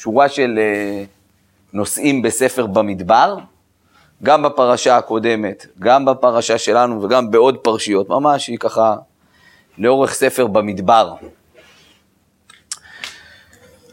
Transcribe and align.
שורה 0.00 0.28
של 0.28 0.58
אה, 0.58 1.04
נושאים 1.72 2.22
בספר 2.22 2.66
במדבר, 2.66 3.36
גם 4.22 4.42
בפרשה 4.42 4.96
הקודמת, 4.96 5.66
גם 5.78 6.04
בפרשה 6.04 6.58
שלנו 6.58 7.02
וגם 7.02 7.30
בעוד 7.30 7.56
פרשיות, 7.56 8.08
ממש 8.08 8.46
היא 8.46 8.58
ככה 8.58 8.96
לאורך 9.78 10.14
ספר 10.14 10.46
במדבר. 10.46 11.14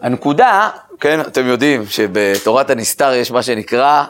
הנקודה, 0.02 0.70
כן, 0.99 1.21
אתם 1.21 1.46
יודעים 1.46 1.85
שבתורת 1.85 2.69
הנסתר 2.69 3.13
יש 3.13 3.31
מה 3.31 3.44
שנקרא, 3.44 4.06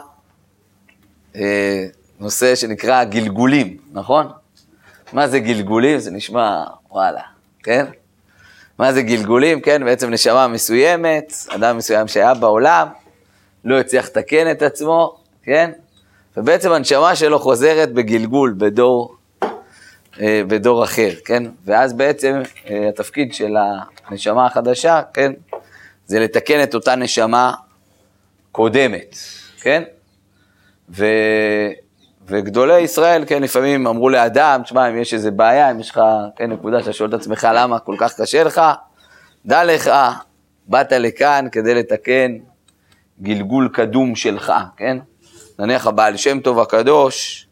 אה, 1.36 1.86
נושא 2.20 2.54
שנקרא 2.54 3.04
גלגולים, 3.04 3.76
נכון? 3.92 4.26
מה 5.12 5.28
זה 5.28 5.38
גלגולים? 5.38 5.98
זה 5.98 6.10
נשמע, 6.10 6.64
וואלה, 6.90 7.22
כן? 7.62 7.86
מה 8.78 8.92
זה 8.92 9.02
גלגולים? 9.02 9.60
כן, 9.60 9.84
בעצם 9.84 10.10
נשמה 10.10 10.48
מסוימת, 10.48 11.32
אדם 11.48 11.76
מסוים 11.76 12.08
שהיה 12.08 12.34
בעולם, 12.34 12.88
לא 13.64 13.80
הצליח 13.80 14.06
לתקן 14.06 14.50
את 14.50 14.62
עצמו, 14.62 15.16
כן? 15.42 15.70
ובעצם 16.36 16.72
הנשמה 16.72 17.16
שלו 17.16 17.38
חוזרת 17.38 17.92
בגלגול, 17.92 18.54
בדור, 18.58 19.16
אה, 20.20 20.42
בדור 20.48 20.84
אחר, 20.84 21.10
כן? 21.24 21.42
ואז 21.64 21.92
בעצם 21.92 22.42
אה, 22.70 22.88
התפקיד 22.88 23.34
של 23.34 23.56
הנשמה 24.06 24.46
החדשה, 24.46 25.02
כן? 25.14 25.32
זה 26.06 26.20
לתקן 26.20 26.62
את 26.62 26.74
אותה 26.74 26.94
נשמה 26.94 27.52
קודמת, 28.52 29.16
כן? 29.60 29.82
ו... 30.90 31.06
וגדולי 32.28 32.80
ישראל, 32.80 33.24
כן, 33.26 33.42
לפעמים 33.42 33.86
אמרו 33.86 34.08
לאדם, 34.08 34.60
תשמע, 34.64 34.88
אם 34.88 34.98
יש 34.98 35.14
איזה 35.14 35.30
בעיה, 35.30 35.70
אם 35.70 35.80
יש 35.80 35.90
לך, 35.90 36.00
כן, 36.36 36.52
נקודה 36.52 36.80
שאתה 36.80 36.92
שואל 36.92 37.08
את 37.08 37.14
עצמך 37.14 37.48
למה 37.54 37.78
כל 37.78 37.94
כך 37.98 38.20
קשה 38.20 38.44
לך, 38.44 38.60
דע 39.46 39.64
לך, 39.64 39.90
באת 40.68 40.92
לכאן 40.92 41.46
כדי 41.52 41.74
לתקן 41.74 42.32
גלגול 43.22 43.68
קדום 43.72 44.16
שלך, 44.16 44.52
כן? 44.76 44.98
נניח 45.58 45.86
הבעל 45.86 46.16
שם 46.16 46.40
טוב 46.40 46.60
הקדוש, 46.60 47.46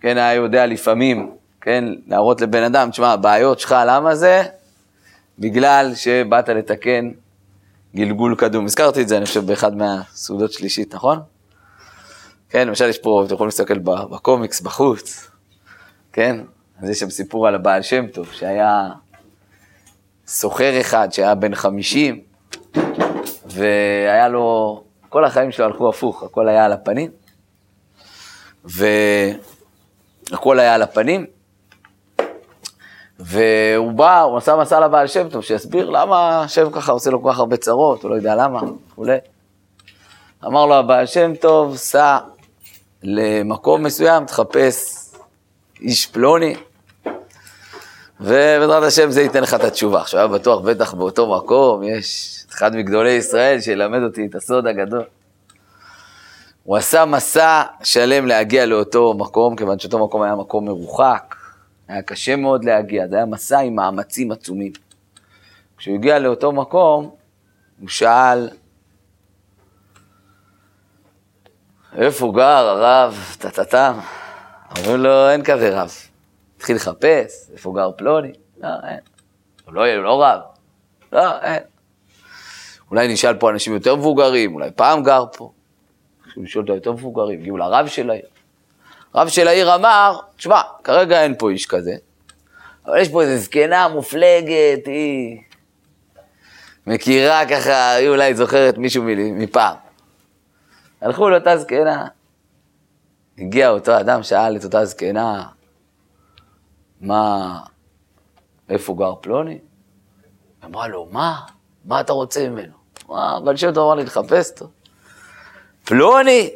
כן, 0.00 0.16
היה 0.16 0.34
יודע 0.34 0.66
לפעמים, 0.66 1.30
כן, 1.60 1.84
להראות 2.06 2.40
לבן 2.40 2.62
אדם, 2.62 2.90
תשמע, 2.90 3.12
הבעיות 3.12 3.60
שלך, 3.60 3.76
למה 3.86 4.14
זה? 4.14 4.42
בגלל 5.38 5.94
שבאת 5.94 6.48
לתקן 6.48 7.10
גלגול 7.96 8.34
קדום. 8.34 8.64
הזכרתי 8.64 9.02
את 9.02 9.08
זה, 9.08 9.16
אני 9.16 9.26
חושב, 9.26 9.46
באחד 9.46 9.76
מהסעודות 9.76 10.52
שלישית, 10.52 10.94
נכון? 10.94 11.31
כן, 12.52 12.68
למשל 12.68 12.88
יש 12.88 12.98
פה, 12.98 13.22
אתם 13.26 13.34
יכולים 13.34 13.48
להסתכל 13.48 13.78
בקומיקס 13.78 14.60
בחוץ, 14.60 15.30
כן? 16.12 16.40
אז 16.82 16.90
יש 16.90 16.98
שם 16.98 17.10
סיפור 17.10 17.46
על 17.46 17.54
הבעל 17.54 17.82
שם 17.82 18.06
טוב, 18.06 18.32
שהיה 18.32 18.88
סוחר 20.26 20.80
אחד 20.80 21.12
שהיה 21.12 21.34
בן 21.34 21.54
50, 21.54 22.20
והיה 23.46 24.28
לו, 24.28 24.84
כל 25.08 25.24
החיים 25.24 25.52
שלו 25.52 25.64
הלכו 25.64 25.88
הפוך, 25.88 26.22
הכל 26.22 26.48
היה 26.48 26.64
על 26.64 26.72
הפנים, 26.72 27.10
והכל 28.64 30.58
היה 30.58 30.74
על 30.74 30.82
הפנים, 30.82 31.26
והוא 33.18 33.92
בא, 33.92 34.20
הוא 34.20 34.38
עשה 34.38 34.56
מסע 34.56 34.80
לבעל 34.80 35.06
שם 35.06 35.28
טוב, 35.28 35.42
שיסביר 35.42 35.90
למה 35.90 36.42
השם 36.42 36.70
ככה 36.70 36.92
עושה 36.92 37.10
לו 37.10 37.22
כל 37.22 37.30
כך 37.32 37.38
הרבה 37.38 37.56
צרות, 37.56 38.02
הוא 38.02 38.10
לא 38.10 38.14
יודע 38.14 38.34
למה, 38.34 38.60
וכולי. 38.92 39.18
אמר 40.46 40.66
לו 40.66 40.74
הבעל 40.74 41.06
שם 41.06 41.32
טוב, 41.40 41.76
סע 41.76 42.18
למקום 43.02 43.82
מסוים, 43.82 44.24
תחפש 44.24 45.08
איש 45.80 46.06
פלוני, 46.06 46.54
ובעזרת 48.20 48.82
השם 48.82 49.10
זה 49.10 49.22
ייתן 49.22 49.42
לך 49.42 49.54
את 49.54 49.64
התשובה. 49.64 50.00
עכשיו 50.00 50.20
היה 50.20 50.28
בטוח, 50.28 50.60
בטח 50.60 50.94
באותו 50.94 51.36
מקום, 51.36 51.82
יש 51.82 52.36
אחד 52.50 52.76
מגדולי 52.76 53.10
ישראל 53.10 53.60
שילמד 53.60 54.02
אותי 54.02 54.26
את 54.26 54.34
הסוד 54.34 54.66
הגדול. 54.66 55.04
הוא 56.64 56.76
עשה 56.76 57.04
מסע 57.04 57.62
שלם 57.82 58.26
להגיע 58.26 58.66
לאותו 58.66 59.14
מקום, 59.14 59.56
כיוון 59.56 59.78
שאותו 59.78 60.04
מקום 60.04 60.22
היה 60.22 60.34
מקום 60.34 60.64
מרוחק, 60.64 61.34
היה 61.88 62.02
קשה 62.02 62.36
מאוד 62.36 62.64
להגיע, 62.64 63.08
זה 63.08 63.16
היה 63.16 63.26
מסע 63.26 63.58
עם 63.58 63.74
מאמצים 63.74 64.32
עצומים. 64.32 64.72
כשהוא 65.76 65.94
הגיע 65.94 66.18
לאותו 66.18 66.52
מקום, 66.52 67.10
הוא 67.80 67.88
שאל, 67.88 68.48
איפה 71.98 72.32
גר 72.36 72.68
הרב 72.68 73.36
טטטם? 73.38 73.98
אמרו 74.78 74.96
לו, 74.96 75.30
אין 75.30 75.44
כזה 75.44 75.80
רב. 75.80 75.92
התחיל 76.56 76.76
לחפש, 76.76 77.50
איפה 77.52 77.72
גר 77.76 77.90
פלוני? 77.96 78.32
לא, 78.60 78.68
אין. 78.88 78.98
הוא 79.64 79.74
לא, 79.74 79.94
הוא 79.94 80.04
לא 80.04 80.22
רב. 80.22 80.40
לא, 81.12 81.38
אין. 81.42 81.62
אולי 82.90 83.12
נשאל 83.12 83.34
פה 83.34 83.50
אנשים 83.50 83.72
יותר 83.72 83.96
מבוגרים, 83.96 84.54
אולי 84.54 84.70
פעם 84.76 85.02
גר 85.02 85.24
פה. 85.36 85.52
כשהוא 86.28 86.44
לשאול 86.44 86.64
את 86.64 86.70
היותר 86.70 86.92
מבוגרים, 86.92 87.40
הגיעו 87.40 87.56
לרב 87.56 87.86
של 87.86 88.10
העיר. 88.10 88.26
רב 89.14 89.28
של 89.28 89.48
העיר 89.48 89.74
אמר, 89.74 90.18
תשמע, 90.36 90.60
כרגע 90.84 91.22
אין 91.22 91.34
פה 91.38 91.50
איש 91.50 91.66
כזה, 91.66 91.94
אבל 92.86 93.00
יש 93.00 93.08
פה 93.08 93.22
איזו 93.22 93.44
זקנה 93.44 93.88
מופלגת, 93.88 94.86
היא 94.86 95.40
מכירה 96.86 97.46
ככה, 97.46 97.94
היא 97.94 98.08
אולי 98.08 98.34
זוכרת 98.34 98.78
מישהו 98.78 99.04
מפעם. 99.16 99.76
הלכו 101.02 101.30
לאותה 101.30 101.56
זקנה. 101.56 102.06
הגיע 103.38 103.70
אותו 103.70 104.00
אדם, 104.00 104.22
שאל 104.22 104.56
את 104.56 104.64
אותה 104.64 104.84
זקנה, 104.84 105.44
מה, 107.00 107.58
איפה 108.68 108.94
גר 108.98 109.14
פלוני? 109.20 109.58
אמרה 110.64 110.88
לו, 110.88 111.08
מה? 111.10 111.40
מה 111.84 112.00
אתה 112.00 112.12
רוצה 112.12 112.48
ממנו? 112.48 112.72
מה, 113.08 113.36
אבל 113.36 113.56
שם 113.56 113.68
אמר 113.68 113.94
לי, 113.94 114.04
לחפש 114.04 114.50
אותו. 114.50 114.70
פלוני, 115.84 116.50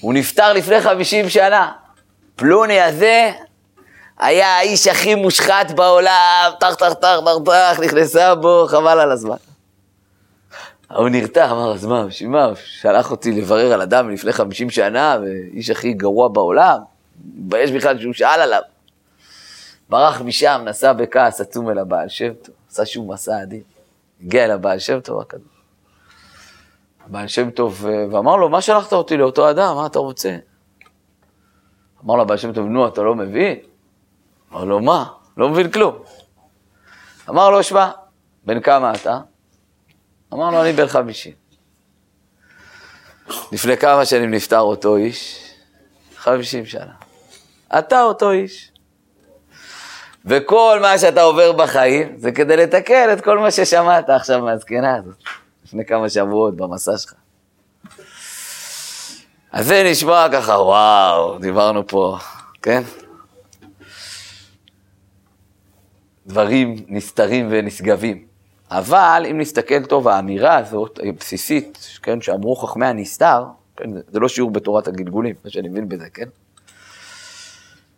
הוא 0.00 0.14
נפטר 0.14 0.52
לפני 0.52 0.80
50 0.80 1.28
שנה. 1.28 1.72
פלוני 2.36 2.80
הזה 2.80 3.32
היה 4.18 4.56
האיש 4.56 4.86
הכי 4.86 5.14
מושחת 5.14 5.70
בעולם, 5.70 6.50
טח 6.60 6.74
טח 6.74 6.92
טח 6.92 7.20
טח 7.24 7.38
טח, 7.44 7.80
נכנסה 7.84 8.34
בו, 8.34 8.66
חבל 8.68 9.00
על 9.00 9.12
הזמן. 9.12 9.36
ההוא 10.90 11.08
נרתע, 11.08 11.50
אמר, 11.50 11.74
אז 11.74 11.86
מה, 11.86 12.06
בשביל 12.06 12.30
מה? 12.30 12.48
שלח 12.64 13.10
אותי 13.10 13.32
לברר 13.32 13.72
על 13.72 13.82
אדם 13.82 14.10
לפני 14.10 14.32
50 14.32 14.70
שנה, 14.70 15.16
ואיש 15.22 15.70
הכי 15.70 15.92
גרוע 15.92 16.28
בעולם, 16.28 16.78
מתבייש 17.34 17.70
בכלל 17.70 18.00
שהוא 18.00 18.12
שאל 18.12 18.40
עליו. 18.40 18.62
ברח 19.88 20.20
משם, 20.20 20.62
נסע 20.64 20.92
בכעס 20.92 21.40
עצום 21.40 21.70
אל 21.70 21.78
הבעל 21.78 22.08
שם 22.08 22.32
טוב, 22.42 22.54
עשה 22.70 22.86
שוב 22.86 23.12
מסע 23.12 23.40
עדין. 23.40 23.62
הגיע 24.22 24.44
אל 24.44 24.50
הבעל 24.50 24.78
שם 24.78 25.00
טוב 25.00 25.20
הקדוש. 25.20 25.46
הבעל 27.06 27.28
שם 27.28 27.50
טוב, 27.50 27.86
ואמר 28.10 28.36
לו, 28.36 28.48
מה 28.48 28.60
שלחת 28.60 28.92
אותי 28.92 29.16
לאותו 29.16 29.50
אדם, 29.50 29.76
מה 29.76 29.86
אתה 29.86 29.98
רוצה? 29.98 30.36
אמר 32.04 32.14
לו 32.14 32.22
הבעל 32.22 32.38
שם 32.38 32.52
טוב, 32.52 32.66
נו, 32.66 32.88
אתה 32.88 33.02
לא 33.02 33.14
מבין? 33.14 33.58
אמר 34.52 34.64
לו, 34.64 34.80
מה? 34.80 35.04
לא 35.36 35.48
מבין 35.48 35.70
כלום. 35.70 35.98
אמר 37.28 37.50
לו, 37.50 37.62
שמע, 37.62 37.90
בן 38.44 38.60
כמה 38.60 38.92
אתה? 38.94 39.20
אמר 40.32 40.50
לו, 40.50 40.62
אני 40.62 40.72
בן 40.72 40.86
חמישים. 40.86 41.32
לפני 43.52 43.76
כמה 43.76 44.04
שנים 44.04 44.30
נפטר 44.30 44.60
אותו 44.60 44.96
איש? 44.96 45.50
חמישים 46.16 46.66
שנה. 46.66 46.92
אתה 47.78 48.02
אותו 48.02 48.30
איש. 48.30 48.72
וכל 50.24 50.78
מה 50.82 50.98
שאתה 50.98 51.22
עובר 51.22 51.52
בחיים 51.52 52.16
זה 52.16 52.32
כדי 52.32 52.56
לתקן 52.56 53.12
את 53.12 53.24
כל 53.24 53.38
מה 53.38 53.50
ששמעת 53.50 54.10
עכשיו 54.10 54.40
מהזקנה 54.42 54.96
הזאת, 54.96 55.16
לפני 55.64 55.84
כמה 55.84 56.10
שבועות 56.10 56.56
במסע 56.56 56.98
שלך. 56.98 57.14
אז 59.52 59.66
זה 59.66 59.82
נשמע 59.90 60.26
ככה, 60.32 60.52
וואו, 60.52 61.38
דיברנו 61.38 61.86
פה, 61.86 62.18
כן? 62.62 62.82
דברים 66.26 66.76
נסתרים 66.88 67.48
ונשגבים. 67.50 68.26
אבל 68.70 69.26
אם 69.30 69.40
נסתכל 69.40 69.84
טוב, 69.84 70.08
האמירה 70.08 70.56
הזאת, 70.56 71.00
הבסיסית, 71.08 71.98
כן, 72.02 72.20
שאמרו 72.20 72.56
חכמי 72.56 72.86
הנסתר, 72.86 73.44
כן, 73.76 73.90
זה 74.08 74.20
לא 74.20 74.28
שיעור 74.28 74.50
בתורת 74.50 74.88
הגלגולים, 74.88 75.34
מה 75.44 75.50
שאני 75.50 75.68
מבין 75.68 75.88
בזה, 75.88 76.06
כן? 76.14 76.28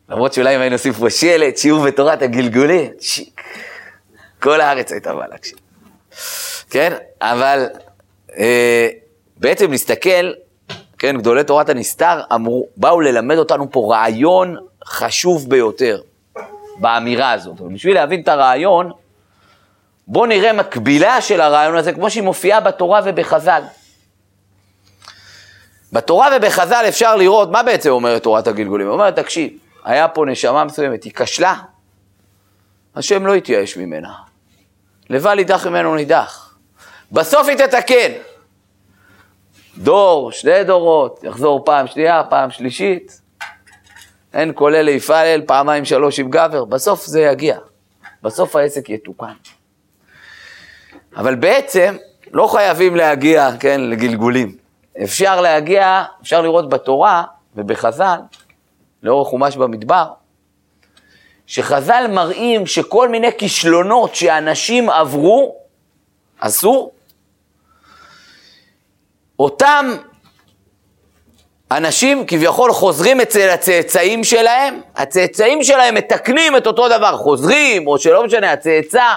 למרות 0.09 0.33
שאולי 0.33 0.57
אם 0.57 0.61
היינו 0.61 0.75
עושים 0.75 0.93
פה 0.93 1.11
שלט, 1.11 1.57
שיעור 1.57 1.85
בתורת 1.85 2.23
הגלגולים, 2.23 2.91
שיק. 3.01 3.41
כל 4.43 4.61
הארץ 4.61 4.93
הייתה 4.93 5.15
באה 5.15 5.29
להקשיב. 5.29 5.59
כן? 6.71 6.93
אבל 7.21 7.67
אה, 8.39 8.89
בעצם 9.37 9.73
נסתכל, 9.73 10.33
כן, 10.99 11.19
גדולי 11.19 11.45
תורת 11.45 11.69
הנסתר 11.69 12.21
אמרו, 12.35 12.67
באו 12.77 13.01
ללמד 13.01 13.37
אותנו 13.37 13.71
פה 13.71 13.89
רעיון 13.91 14.57
חשוב 14.85 15.51
ביותר 15.51 16.01
באמירה 16.77 17.33
הזאת. 17.33 17.61
ובשביל 17.61 17.95
להבין 17.95 18.21
את 18.21 18.29
הרעיון, 18.29 18.91
בואו 20.11 20.27
נראה 20.27 20.53
מקבילה 20.53 21.21
של 21.21 21.41
הרעיון 21.41 21.77
הזה, 21.77 21.93
כמו 21.93 22.11
שהיא 22.11 22.23
מופיעה 22.23 22.61
בתורה 22.61 23.01
ובחז"ל. 23.05 23.63
בתורה 25.93 26.29
ובחז"ל 26.37 26.85
אפשר 26.89 27.17
לראות, 27.17 27.51
מה 27.51 27.63
בעצם 27.63 27.91
אומרת 27.91 28.23
תורת 28.23 28.47
הגלגולים? 28.47 28.87
היא 28.87 28.93
אומרת, 28.93 29.17
תקשיב, 29.17 29.53
היה 29.85 30.09
פה 30.09 30.25
נשמה 30.27 30.65
מסוימת, 30.65 31.05
היא 31.05 31.13
כשלה, 31.17 31.55
השם 32.97 33.27
לא 33.27 33.35
התייאש 33.35 33.77
ממנה. 33.77 34.13
לבל 35.11 35.39
יידח 35.39 35.67
ממנו 35.67 35.95
נידח. 35.95 36.59
בסוף 37.13 37.49
היא 37.49 37.57
תתקן. 37.57 38.13
דור, 39.79 40.33
שני 40.33 40.65
דורות, 40.65 41.21
יחזור 41.25 41.65
פעם 41.65 41.87
שנייה, 41.87 42.23
פעם 42.31 42.51
שלישית. 42.51 43.21
אין 44.35 44.53
אלה 44.63 44.91
יפעל, 44.91 45.43
פעמיים 45.47 45.85
שלוש 45.85 46.21
עם 46.21 46.31
גבר, 46.31 46.65
בסוף 46.65 47.07
זה 47.07 47.21
יגיע. 47.21 47.59
בסוף 48.23 48.57
העסק 48.57 48.91
יתוקן. 48.91 49.33
אבל 51.19 51.35
בעצם 51.35 51.97
לא 52.33 52.47
חייבים 52.47 52.97
להגיע, 52.97 53.51
כן, 53.61 53.81
לגלגולים. 53.81 54.57
אפשר 55.05 55.41
להגיע, 55.41 56.05
אפשר 56.23 56.41
לראות 56.41 56.69
בתורה 56.69 57.25
ובחז"ל, 57.57 58.19
לאורך 59.03 59.29
חומש 59.29 59.57
במדבר, 59.57 60.07
שחז"ל 61.47 62.07
מראים 62.11 62.67
שכל 62.67 63.09
מיני 63.09 63.29
כישלונות 63.39 64.15
שאנשים 64.15 64.91
עברו, 64.91 65.57
עשו, 66.41 66.91
אותם 69.39 69.87
אנשים 71.71 72.27
כביכול 72.27 72.73
חוזרים 72.73 73.21
אצל 73.21 73.49
הצאצאים 73.49 74.25
שלהם, 74.25 74.81
הצאצאים 74.97 75.65
שלהם 75.65 75.95
מתקנים 75.95 76.57
את 76.57 76.67
אותו 76.67 76.89
דבר, 76.89 77.17
חוזרים, 77.17 77.87
או 77.87 77.99
שלא 77.99 78.25
משנה, 78.25 78.53
הצאצא, 78.53 79.15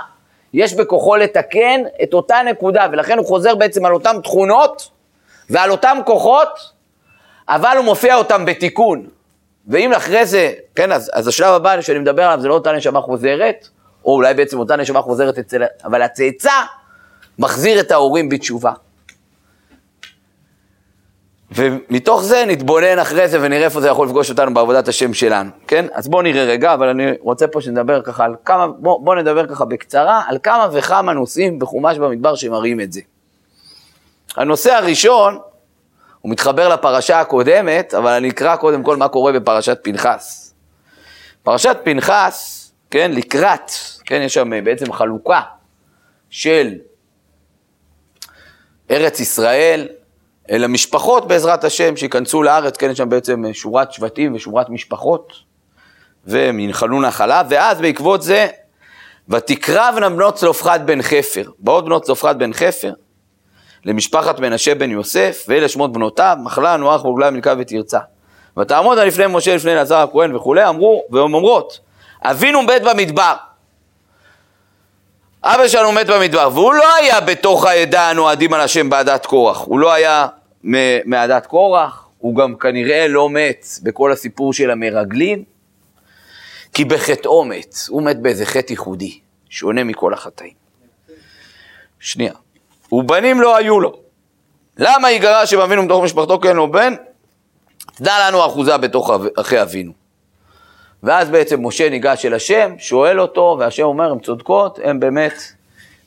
יש 0.54 0.74
בכוחו 0.74 1.16
לתקן 1.16 1.82
את 2.04 2.14
אותה 2.14 2.38
נקודה, 2.46 2.88
ולכן 2.92 3.18
הוא 3.18 3.26
חוזר 3.26 3.56
בעצם 3.56 3.86
על 3.86 3.94
אותן 3.94 4.22
תכונות 4.24 4.90
ועל 5.50 5.72
אותם 5.72 5.98
כוחות, 6.06 6.60
אבל 7.50 7.74
הוא 7.78 7.86
מופיע 7.86 8.16
אותם 8.16 8.46
בתיקון. 8.46 9.08
ואם 9.68 9.94
אחרי 9.94 10.26
זה, 10.26 10.52
כן, 10.76 10.92
אז, 10.92 11.12
אז 11.14 11.28
השלב 11.28 11.54
הבא 11.54 11.82
שאני 11.82 12.00
מדבר 12.00 12.24
עליו 12.24 12.42
זה 12.42 12.48
לא 12.48 12.54
אותה 12.54 12.72
נשמה 12.72 13.02
חוזרת, 13.02 13.68
או 14.06 14.16
אולי 14.16 14.34
בעצם 14.34 14.60
אותה 14.60 14.76
נשמה 14.76 15.02
חוזרת 15.02 15.38
אצל, 15.38 15.64
אבל 15.84 16.02
הצאצא 16.02 16.52
מחזיר 17.40 17.80
את 17.80 17.92
ההורים 17.92 18.30
בתשובה. 18.30 18.72
ומתוך 21.56 22.24
זה 22.24 22.44
נתבונן 22.48 23.00
אחרי 23.00 23.28
זה 23.28 23.38
ונראה 23.42 23.66
איפה 23.66 23.82
זה 23.82 23.88
יכול 23.88 24.08
לפגוש 24.08 24.30
אותנו 24.30 24.54
בעבודת 24.54 24.88
השם 24.88 25.14
שלנו, 25.14 25.50
כן? 25.68 25.86
אז 25.94 26.08
בואו 26.08 26.22
נראה 26.22 26.44
רגע, 26.44 26.74
אבל 26.74 26.88
אני 26.88 27.06
רוצה 27.20 27.48
פה 27.48 27.62
שנדבר 27.62 28.02
ככה 28.02 28.26
על 28.26 28.36
כמה, 28.46 28.68
בואו 28.68 29.04
בוא 29.04 29.16
נדבר 29.16 29.48
ככה 29.48 29.66
בקצרה 29.66 30.22
על 30.28 30.38
כמה 30.44 30.68
וכמה 30.74 31.14
נושאים 31.14 31.60
בחומש 31.60 31.98
במדבר 31.98 32.36
שמראים 32.36 32.82
את 32.82 32.92
זה. 32.92 33.02
הנושא 34.36 34.74
הראשון, 34.74 35.40
הוא 36.22 36.32
מתחבר 36.32 36.70
לפרשה 36.70 37.20
הקודמת, 37.20 37.94
אבל 37.94 38.12
אני 38.12 38.30
אקרא 38.30 38.56
קודם 38.56 38.84
כל 38.84 38.98
מה 38.98 39.08
קורה 39.08 39.32
בפרשת 39.32 39.80
פנחס. 39.84 40.54
פרשת 41.44 41.78
פנחס, 41.84 42.72
כן, 42.92 43.12
לקראת, 43.12 43.72
כן, 44.06 44.22
יש 44.22 44.34
שם 44.34 44.64
בעצם 44.64 44.94
חלוקה 44.94 45.42
של 46.30 46.74
ארץ 48.92 49.20
ישראל, 49.20 49.88
אלא 50.52 50.68
משפחות 50.68 51.28
בעזרת 51.28 51.64
השם 51.64 51.98
שייכנסו 51.98 52.44
לארץ, 52.44 52.78
כן, 52.78 52.90
יש 52.90 52.98
שם 52.98 53.10
בעצם 53.10 53.44
שורת 53.54 53.92
שבטים 53.92 54.36
ושורת 54.36 54.70
משפחות, 54.70 55.34
והם 56.26 56.60
ינחלו 56.60 57.02
נחלה, 57.02 57.42
ואז 57.50 57.82
בעקבות 57.82 58.22
זה, 58.22 58.48
ותקרבנה 59.30 60.10
בנות 60.10 60.36
צלופחד 60.36 60.88
בן 60.88 61.02
חפר. 61.02 61.44
באות 61.60 61.86
בנות 61.86 62.04
צלופחד 62.04 62.40
בן 62.40 62.54
חפר 62.54 62.94
למשפחת 63.86 64.40
מנשה 64.40 64.76
בן 64.76 64.92
יוסף, 64.92 65.46
ואלה 65.48 65.68
שמות 65.68 65.94
בנותיו, 65.94 66.38
מחלה, 66.44 66.78
נוח, 66.78 67.02
בוגלה, 67.02 67.32
מלכה 67.32 67.54
ותרצה. 67.58 68.00
ותעמודנה 68.60 69.06
לפני 69.06 69.24
משה, 69.30 69.56
לפני 69.56 69.74
אלעזר 69.74 69.98
הכהן 69.98 70.36
וכולי, 70.36 70.70
אמרו, 70.70 71.04
והן 71.10 71.34
אומרות, 71.34 71.80
אבינו 72.24 72.62
מת 72.62 72.82
במדבר. 72.82 73.34
אבא 75.44 75.68
שלנו 75.68 75.92
מת 75.92 76.08
במדבר, 76.08 76.50
והוא 76.54 76.74
לא 76.74 76.96
היה 76.96 77.22
בתוך 77.22 77.66
העדה 77.66 78.10
הנועדים 78.10 78.54
על 78.54 78.62
השם 78.62 78.90
בעדת 78.90 79.26
קורח, 79.26 79.58
הוא 79.58 79.80
לא 79.80 79.94
היה 79.94 80.28
מעדת 81.06 81.46
קורח, 81.46 82.08
הוא 82.18 82.36
גם 82.36 82.56
כנראה 82.56 83.08
לא 83.08 83.30
מת 83.30 83.66
בכל 83.84 84.12
הסיפור 84.12 84.54
של 84.54 84.72
המרגלים, 84.72 85.44
כי 86.74 86.86
בחטאו 86.86 87.46
מת, 87.46 87.76
הוא 87.90 88.04
מת 88.04 88.20
באיזה 88.22 88.46
חטא 88.46 88.72
ייחודי, 88.72 89.20
שונה 89.50 89.84
מכל 89.84 90.14
החטאים. 90.14 90.54
שנייה. 92.00 92.34
ובנים 92.92 93.42
לא 93.42 93.58
היו 93.58 93.80
לו. 93.80 94.00
למה 94.78 95.12
יגרש 95.12 95.54
אם 95.54 95.60
אבינו 95.60 95.84
מתוך 95.84 96.04
משפחתו 96.04 96.40
כן 96.40 96.56
לו 96.56 96.72
בן? 96.72 96.94
תדע 97.96 98.28
לנו 98.28 98.46
אחוזה 98.46 98.78
בתוך 98.78 99.12
אחי 99.38 99.62
אבינו. 99.62 99.92
ואז 101.04 101.30
בעצם 101.30 101.68
משה 101.68 101.90
ניגש 101.90 102.26
אל 102.26 102.34
השם, 102.34 102.74
שואל 102.78 103.22
אותו, 103.22 103.58
והשם 103.60 103.84
אומר, 103.84 104.12
הן 104.12 104.20
צודקות, 104.20 104.80
הן 104.84 105.00
באמת, 105.00 105.34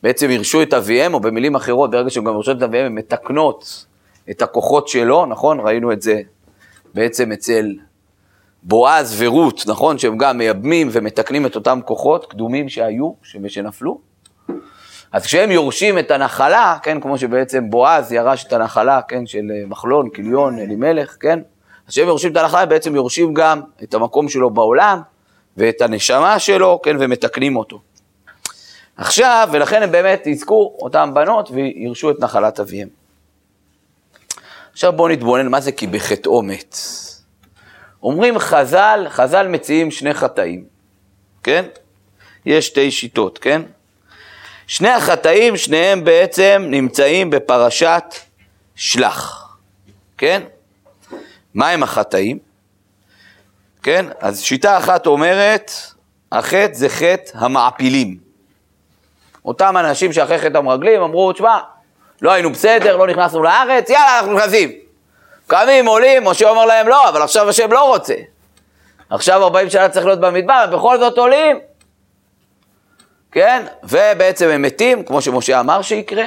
בעצם 0.03 0.29
הרשו 0.29 0.61
את 0.61 0.73
אביהם, 0.73 1.13
או 1.13 1.19
במילים 1.19 1.55
אחרות, 1.55 1.91
ברגע 1.91 2.09
שהן 2.09 2.23
גם 2.23 2.35
הרשו 2.35 2.51
את 2.51 2.61
אביהם, 2.61 2.85
הן 2.85 2.93
מתקנות 2.93 3.85
את 4.29 4.41
הכוחות 4.41 4.87
שלו, 4.87 5.25
נכון? 5.25 5.59
ראינו 5.59 5.91
את 5.91 6.01
זה 6.01 6.21
בעצם 6.93 7.31
אצל 7.31 7.75
בועז 8.63 9.21
ורות, 9.21 9.63
נכון? 9.67 9.97
שהם 9.97 10.17
גם 10.17 10.37
מייבמים 10.37 10.87
ומתקנים 10.91 11.45
את 11.45 11.55
אותם 11.55 11.79
כוחות 11.85 12.25
קדומים 12.25 12.69
שהיו, 12.69 13.11
שנפלו. 13.23 13.99
אז 15.11 15.25
כשהם 15.25 15.51
יורשים 15.51 15.99
את 15.99 16.11
הנחלה, 16.11 16.77
כן, 16.83 17.01
כמו 17.01 17.17
שבעצם 17.17 17.69
בועז 17.69 18.11
ירש 18.11 18.45
את 18.45 18.53
הנחלה, 18.53 19.01
כן, 19.07 19.25
של 19.25 19.51
מחלון, 19.67 20.09
כליון, 20.09 20.59
אלימלך, 20.59 21.17
כן? 21.19 21.39
אז 21.87 21.91
כשהם 21.91 22.07
יורשים 22.07 22.31
את 22.31 22.37
הנחלה, 22.37 22.65
בעצם 22.65 22.95
יורשים 22.95 23.33
גם 23.33 23.61
את 23.83 23.93
המקום 23.93 24.29
שלו 24.29 24.49
בעולם, 24.49 25.01
ואת 25.57 25.81
הנשמה 25.81 26.39
שלו, 26.39 26.79
כן, 26.83 26.95
ומתקנים 26.99 27.55
אותו. 27.55 27.79
עכשיו, 28.97 29.49
ולכן 29.51 29.83
הם 29.83 29.91
באמת 29.91 30.27
יזכו, 30.27 30.75
אותם 30.79 31.11
בנות, 31.13 31.51
וירשו 31.51 32.11
את 32.11 32.19
נחלת 32.19 32.59
אביהם. 32.59 33.04
עכשיו 34.75 34.93
בואו 34.93 35.07
נתבונן 35.07 35.47
מה 35.47 35.61
זה 35.61 35.71
כי 35.71 35.87
בחטאו 35.87 36.41
מת. 36.41 36.77
אומרים 38.03 38.39
חז"ל, 38.39 39.07
חז"ל 39.09 39.47
מציעים 39.47 39.91
שני 39.91 40.13
חטאים, 40.13 40.65
כן? 41.43 41.65
יש 42.45 42.67
שתי 42.67 42.91
שיטות, 42.91 43.37
כן? 43.37 43.61
שני 44.67 44.89
החטאים, 44.89 45.57
שניהם 45.57 46.03
בעצם 46.03 46.65
נמצאים 46.67 47.29
בפרשת 47.29 48.03
שלח, 48.75 49.57
כן? 50.17 50.43
מה 51.53 51.69
הם 51.69 51.83
החטאים? 51.83 52.39
כן? 53.83 54.05
אז 54.19 54.41
שיטה 54.41 54.77
אחת 54.77 55.07
אומרת, 55.07 55.71
החטא 56.31 56.73
זה 56.73 56.89
חטא 56.89 57.31
המעפילים. 57.33 58.17
אותם 59.45 59.77
אנשים 59.77 60.13
שאחרי 60.13 60.39
חטא 60.39 60.57
המרגלים 60.57 61.01
אמרו, 61.01 61.33
תשמע, 61.33 61.59
לא 62.25 62.31
היינו 62.31 62.51
בסדר, 62.51 62.97
לא 62.97 63.07
נכנסנו 63.07 63.43
לארץ, 63.43 63.89
יאללה, 63.89 64.19
אנחנו 64.19 64.33
נכנסים. 64.33 64.71
קמים, 65.47 65.85
עולים, 65.85 66.27
משה 66.27 66.49
אומר 66.49 66.65
להם, 66.65 66.87
לא, 66.87 67.09
אבל 67.09 67.21
עכשיו 67.21 67.49
השם 67.49 67.71
לא 67.71 67.83
רוצה. 67.83 68.13
עכשיו 69.09 69.43
40 69.43 69.69
שנה 69.69 69.89
צריך 69.89 70.05
להיות 70.05 70.19
במדבר, 70.19 70.65
בכל 70.73 70.99
זאת 70.99 71.17
עולים. 71.17 71.59
כן? 73.31 73.65
ובעצם 73.83 74.49
הם 74.49 74.61
מתים, 74.61 75.03
כמו 75.03 75.21
שמשה 75.21 75.59
אמר 75.59 75.81
שיקרה, 75.81 76.25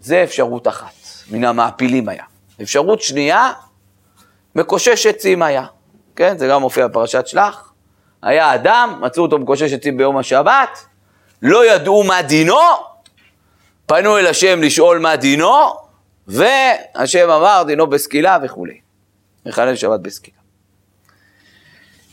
זה 0.00 0.22
אפשרות 0.22 0.68
אחת, 0.68 0.94
מן 1.30 1.44
המעפילים 1.44 2.08
היה. 2.08 2.24
אפשרות 2.62 3.02
שנייה, 3.02 3.52
מקושש 4.54 5.06
עצים 5.06 5.42
היה. 5.42 5.64
כן? 6.16 6.38
זה 6.38 6.46
גם 6.46 6.60
מופיע 6.60 6.86
בפרשת 6.86 7.26
שלח. 7.26 7.72
היה 8.22 8.54
אדם, 8.54 8.98
מצאו 9.00 9.22
אותו 9.22 9.38
מקושש 9.38 9.72
עצים 9.72 9.96
ביום 9.96 10.16
השבת, 10.16 10.78
לא 11.42 11.66
ידעו 11.66 12.02
מה 12.02 12.22
דינו, 12.22 12.58
פנו 13.86 14.18
אל 14.18 14.26
השם 14.26 14.62
לשאול 14.62 14.98
מה 14.98 15.16
דינו, 15.16 15.52
והשם 16.26 17.30
אמר 17.30 17.62
דינו 17.66 17.86
בסקילה 17.86 18.38
וכולי. 18.42 18.80
מחלל 19.46 19.76
שבת 19.76 20.00
בסקילה. 20.00 20.36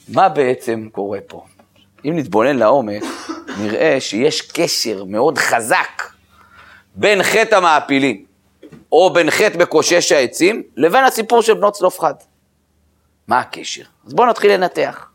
מה 0.07 0.29
בעצם 0.29 0.87
קורה 0.91 1.19
פה? 1.27 1.45
אם 2.05 2.13
נתבונן 2.15 2.55
לעומק, 2.55 3.03
נראה 3.61 3.97
שיש 3.99 4.41
קשר 4.41 5.03
מאוד 5.03 5.37
חזק 5.37 6.03
בין 6.95 7.23
חטא 7.23 7.55
המעפילים, 7.55 8.25
או 8.91 9.13
בין 9.13 9.31
חטא 9.31 9.57
מקושש 9.57 10.11
העצים, 10.11 10.63
לבין 10.77 11.03
הסיפור 11.03 11.41
של 11.41 11.53
בנות 11.53 11.73
צלופחד. 11.73 12.13
מה 13.27 13.39
הקשר? 13.39 13.83
אז 14.07 14.13
בואו 14.13 14.27
נתחיל 14.27 14.53
לנתח. 14.53 15.07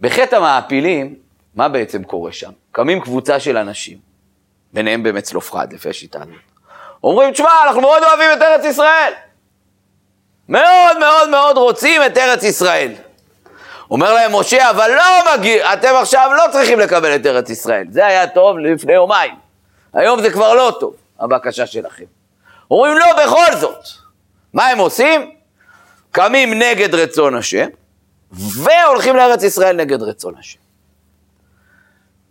בחטא 0.00 0.36
המעפילים, 0.36 1.14
מה 1.54 1.68
בעצם 1.68 2.04
קורה 2.04 2.32
שם? 2.32 2.50
קמים 2.72 3.00
קבוצה 3.00 3.40
של 3.40 3.56
אנשים, 3.56 4.11
ביניהם 4.72 5.02
באמת 5.02 5.24
צלופחד, 5.24 5.72
לפי 5.72 5.88
השיטה 5.88 6.18
הזאת. 6.22 6.34
אומרים, 7.04 7.32
תשמע, 7.32 7.50
אנחנו 7.66 7.80
מאוד 7.80 8.02
אוהבים 8.02 8.32
את 8.32 8.42
ארץ 8.42 8.64
ישראל. 8.64 9.12
מאוד 10.48 10.98
מאוד 10.98 11.28
מאוד 11.28 11.56
רוצים 11.56 12.02
את 12.06 12.18
ארץ 12.18 12.42
ישראל. 12.42 12.92
אומר 13.90 14.14
להם 14.14 14.36
משה, 14.36 14.70
אבל 14.70 14.90
לא 14.90 15.34
מגיע, 15.34 15.72
אתם 15.72 15.94
עכשיו 16.00 16.30
לא 16.36 16.52
צריכים 16.52 16.80
לקבל 16.80 17.14
את 17.14 17.26
ארץ 17.26 17.50
ישראל. 17.50 17.86
זה 17.90 18.06
היה 18.06 18.26
טוב 18.26 18.58
לפני 18.58 18.92
יומיים. 18.92 19.34
היום 19.92 20.22
זה 20.22 20.30
כבר 20.30 20.54
לא 20.54 20.76
טוב, 20.80 20.94
הבקשה 21.20 21.66
שלכם. 21.66 22.04
אומרים, 22.70 22.96
לא, 22.98 23.06
בכל 23.24 23.56
זאת. 23.60 23.84
מה 24.52 24.66
הם 24.66 24.78
עושים? 24.78 25.30
קמים 26.10 26.58
נגד 26.58 26.94
רצון 26.94 27.34
השם, 27.34 27.68
והולכים 28.32 29.16
לארץ 29.16 29.42
ישראל 29.42 29.76
נגד 29.76 30.02
רצון 30.02 30.34
השם. 30.38 30.58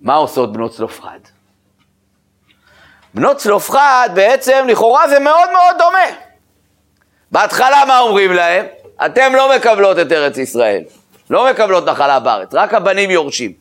מה 0.01 0.15
עושות 0.15 0.53
בנות 0.53 0.75
צלופחד? 0.75 1.19
בנות 3.13 3.37
צלופחד 3.37 4.09
בעצם 4.13 4.65
לכאורה 4.67 5.09
זה 5.09 5.19
מאוד 5.19 5.51
מאוד 5.51 5.75
דומה. 5.77 6.15
בהתחלה 7.31 7.85
מה 7.85 7.99
אומרים 7.99 8.33
להם? 8.33 8.65
אתם 9.05 9.35
לא 9.35 9.55
מקבלות 9.55 9.99
את 9.99 10.11
ארץ 10.11 10.37
ישראל, 10.37 10.83
לא 11.29 11.49
מקבלות 11.49 11.85
נחלה 11.85 12.19
בארץ, 12.19 12.49
רק 12.53 12.73
הבנים 12.73 13.09
יורשים. 13.11 13.53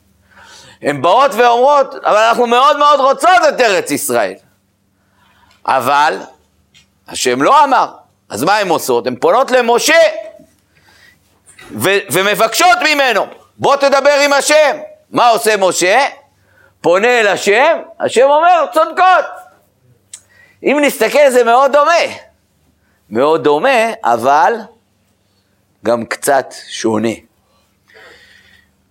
הן 0.83 1.02
באות 1.02 1.30
ואומרות, 1.35 1.95
אבל 1.95 2.16
אנחנו 2.16 2.47
מאוד 2.47 2.76
מאוד 2.76 3.00
רוצות 3.00 3.38
את 3.49 3.61
ארץ 3.61 3.90
ישראל. 3.90 4.35
אבל 5.66 6.19
השם 7.09 7.42
לא 7.42 7.64
אמר, 7.64 7.87
אז 8.28 8.45
מה 8.45 8.57
הן 8.57 8.69
עושות? 8.69 9.07
הן 9.07 9.16
פונות 9.16 9.50
למשה 9.50 9.99
ו- 11.78 11.99
ומבקשות 12.12 12.78
ממנו, 12.85 13.26
בוא 13.57 13.76
תדבר 13.76 14.19
עם 14.25 14.33
השם. 14.33 14.76
מה 15.11 15.28
עושה 15.28 15.57
משה? 15.57 15.99
פונה 16.81 17.21
אל 17.21 17.27
השם, 17.27 17.79
השם 18.01 18.27
אומר, 18.31 18.65
צודקות. 18.73 19.25
אם 20.63 20.79
נסתכל 20.81 21.31
זה 21.31 21.45
מאוד 21.45 21.73
דומה. 21.73 22.15
מאוד 23.11 23.45
דומה, 23.45 23.93
אבל 24.05 24.55
גם 25.85 26.05
קצת 26.07 26.55
שונה. 26.69 27.09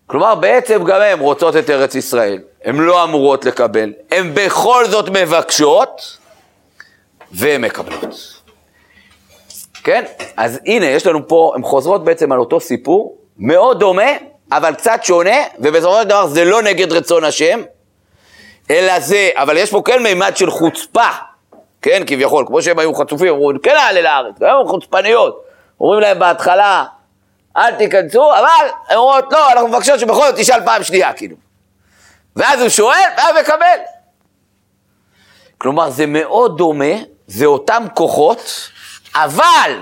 כלומר, 0.08 0.36
בעצם 0.36 0.84
גם 0.84 1.01
הן 1.01 1.19
רוצות 1.19 1.55
את 1.55 1.69
ארץ 1.69 1.96
ישראל, 1.96 2.41
הן 2.63 2.75
לא 2.75 3.03
אמורות 3.03 3.46
לקבל, 3.46 3.93
הן 4.12 4.31
בכל 4.34 4.86
זאת 4.86 5.10
מבקשות 5.10 6.17
והן 7.31 7.62
מקבלות. 7.62 8.15
כן? 9.84 10.03
אז 10.38 10.60
הנה, 10.65 10.86
יש 10.86 11.08
לנו 11.08 11.27
פה, 11.27 11.51
הן 11.55 11.63
חוזרות 11.63 12.03
בעצם 12.03 12.31
על 12.31 12.39
אותו 12.39 12.60
סיפור, 12.60 13.17
מאוד 13.38 13.79
דומה, 13.79 14.12
אבל 14.51 14.74
קצת 14.74 15.00
שונה, 15.03 15.38
ובסופו 15.60 16.01
של 16.01 16.08
דבר 16.08 16.27
זה 16.27 16.46
לא 16.46 16.62
נגד 16.62 16.91
רצון 16.91 17.24
השם, 17.24 17.62
אלא 18.69 18.99
זה, 18.99 19.29
אבל 19.35 19.57
יש 19.57 19.71
פה 19.71 19.81
כן 19.85 20.03
מימד 20.03 20.38
של 20.38 20.51
חוצפה, 20.51 21.09
כן, 21.81 22.03
כביכול, 22.07 22.45
כמו 22.47 22.61
שהם 22.61 22.79
היו 22.79 22.93
חצופים, 22.93 23.33
אמרו, 23.33 23.51
כן 23.63 23.73
נעלה 23.73 24.01
לארץ, 24.01 24.35
והיום 24.39 24.67
חוצפניות, 24.67 25.45
אומרים 25.79 25.99
להם 25.99 26.19
בהתחלה, 26.19 26.85
אל 27.57 27.75
תיכנסו, 27.75 28.31
אבל 28.33 28.69
הן 28.89 28.97
אומרות, 28.97 29.25
לא, 29.31 29.51
אנחנו 29.51 29.67
מבקשות 29.67 29.99
שבכל 29.99 30.25
זאת 30.25 30.35
תשאל 30.38 30.65
פעם 30.65 30.83
שנייה, 30.83 31.13
כאילו. 31.13 31.35
ואז 32.35 32.61
הוא 32.61 32.69
שואל, 32.69 33.09
ואז 33.17 33.35
מקבל. 33.41 33.77
כלומר, 35.57 35.89
זה 35.89 36.05
מאוד 36.05 36.57
דומה, 36.57 36.93
זה 37.27 37.45
אותם 37.45 37.83
כוחות, 37.93 38.69
אבל 39.15 39.81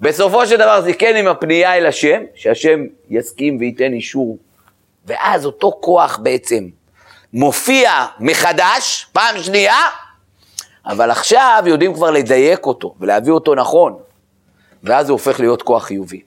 בסופו 0.00 0.46
של 0.46 0.56
דבר 0.56 0.80
זה 0.80 0.92
כן 0.92 1.16
עם 1.16 1.26
הפנייה 1.26 1.76
אל 1.76 1.86
השם, 1.86 2.22
שהשם 2.34 2.80
יסכים 3.10 3.56
וייתן 3.60 3.92
אישור, 3.92 4.38
ואז 5.06 5.46
אותו 5.46 5.78
כוח 5.80 6.18
בעצם 6.22 6.68
מופיע 7.32 8.06
מחדש, 8.20 9.06
פעם 9.12 9.42
שנייה, 9.42 9.76
אבל 10.86 11.10
עכשיו 11.10 11.62
יודעים 11.66 11.94
כבר 11.94 12.10
לדייק 12.10 12.66
אותו 12.66 12.94
ולהביא 13.00 13.32
אותו 13.32 13.54
נכון, 13.54 13.98
ואז 14.82 15.08
הוא 15.08 15.14
הופך 15.14 15.40
להיות 15.40 15.62
כוח 15.62 15.84
חיובי. 15.84 16.20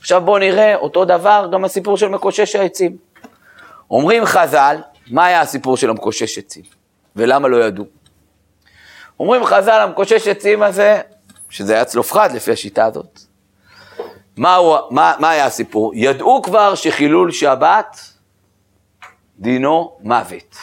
עכשיו 0.00 0.20
בואו 0.20 0.38
נראה 0.38 0.76
אותו 0.76 1.04
דבר 1.04 1.48
גם 1.52 1.64
הסיפור 1.64 1.96
של 1.96 2.08
מקושש 2.08 2.56
העצים. 2.56 2.96
אומרים 3.90 4.24
חז"ל, 4.24 4.76
מה 5.10 5.26
היה 5.26 5.40
הסיפור 5.40 5.76
של 5.76 5.90
המקושש 5.90 6.38
עצים? 6.38 6.62
ולמה 7.16 7.48
לא 7.48 7.64
ידעו? 7.64 7.84
אומרים 9.20 9.44
חז"ל, 9.44 9.80
המקושש 9.80 10.28
עצים 10.28 10.62
הזה, 10.62 11.00
שזה 11.50 11.74
היה 11.74 11.84
צלופחד 11.84 12.32
לפי 12.32 12.52
השיטה 12.52 12.84
הזאת. 12.84 13.20
מה, 14.36 14.56
הוא, 14.56 14.76
מה, 14.90 15.14
מה 15.18 15.30
היה 15.30 15.46
הסיפור? 15.46 15.92
ידעו 15.94 16.42
כבר 16.42 16.74
שחילול 16.74 17.32
שבת 17.32 18.09
דינו 19.40 19.96
מוות. 20.00 20.56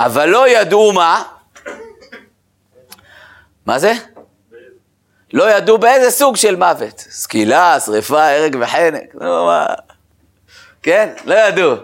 אבל 0.00 0.28
לא 0.28 0.48
ידעו 0.48 0.92
מה? 0.92 1.22
מה 3.66 3.78
זה? 3.78 3.92
לא 5.32 5.50
ידעו 5.50 5.78
באיזה 5.78 6.10
סוג 6.10 6.36
של 6.36 6.56
מוות. 6.56 6.98
סקילה, 7.10 7.80
שריפה, 7.80 8.28
הרג 8.28 8.56
וחנק. 8.60 9.14
נו, 9.14 9.46
מה? 9.46 9.66
כן? 10.82 11.08
לא 11.24 11.34
ידעו. 11.34 11.74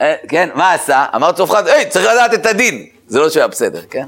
אה, 0.00 0.14
כן, 0.28 0.48
מה 0.54 0.72
עשה? 0.72 1.06
אמר 1.14 1.32
צופחת, 1.32 1.66
היי, 1.66 1.88
צריך 1.88 2.06
לדעת 2.06 2.34
את 2.34 2.46
הדין. 2.46 2.86
זה 3.06 3.18
לא 3.18 3.30
שהיה 3.30 3.48
בסדר, 3.48 3.82
כן? 3.90 4.06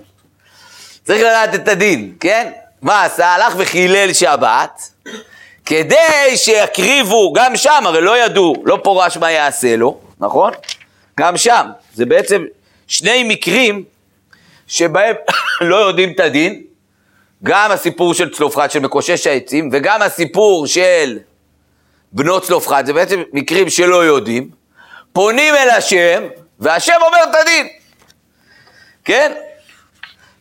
צריך 1.05 1.21
לדעת 1.21 1.55
את 1.55 1.69
הדין, 1.69 2.15
כן? 2.21 2.53
מה 2.83 3.05
עשה? 3.05 3.27
הלך 3.27 3.55
וחילל 3.57 4.13
שבת, 4.13 4.91
כדי 5.67 6.37
שיקריבו, 6.37 7.33
גם 7.33 7.57
שם, 7.57 7.83
הרי 7.87 8.01
לא 8.01 8.25
ידעו, 8.25 8.55
לא 8.65 8.79
פורש 8.85 9.17
מה 9.17 9.31
יעשה 9.31 9.77
לו, 9.77 10.01
נכון? 10.21 10.53
גם 11.21 11.37
שם. 11.37 11.66
זה 11.95 12.07
בעצם 12.07 12.45
שני 12.87 13.25
מקרים 13.25 13.85
שבהם 14.66 15.16
לא 15.61 15.76
יודעים 15.76 16.12
את 16.12 16.21
הדין, 16.21 16.62
גם 17.42 17.71
הסיפור 17.71 18.14
של 18.14 18.35
צלופחד, 18.35 18.71
של 18.71 18.78
מקושש 18.78 19.26
העצים, 19.26 19.71
וגם 19.73 20.02
הסיפור 20.02 20.66
של 20.66 21.19
בנות 22.12 22.45
צלופחד, 22.45 22.87
זה 22.87 22.92
בעצם 22.92 23.23
מקרים 23.33 23.71
שלא 23.71 24.04
יודעים, 24.04 24.50
פונים 25.12 25.54
אל 25.54 25.71
השם, 25.71 26.23
והשם 26.59 26.92
אומר 27.07 27.19
את 27.31 27.35
הדין, 27.42 27.69
כן? 29.04 29.33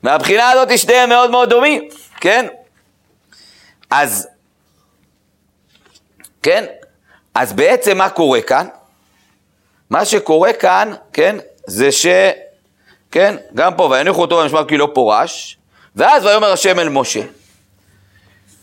מהבחינה 0.03 0.49
הזאת 0.49 0.77
שניהם 0.79 1.09
מאוד 1.09 1.31
מאוד 1.31 1.49
דומים, 1.49 1.89
כן? 2.21 2.47
אז, 3.89 4.27
כן? 6.43 6.65
אז 7.35 7.53
בעצם 7.53 7.97
מה 7.97 8.09
קורה 8.09 8.41
כאן? 8.41 8.67
מה 9.91 10.05
שקורה 10.05 10.53
כאן, 10.53 10.93
כן, 11.13 11.36
זה 11.67 11.91
ש... 11.91 12.05
כן, 13.12 13.36
גם 13.53 13.75
פה, 13.75 13.83
ויניחו 13.83 14.21
אותו 14.21 14.38
במשמר 14.41 14.67
כי 14.67 14.77
לא 14.77 14.91
פורש, 14.93 15.57
ואז 15.95 16.25
ויאמר 16.25 16.51
השם 16.51 16.79
אל 16.79 16.89
משה. 16.89 17.21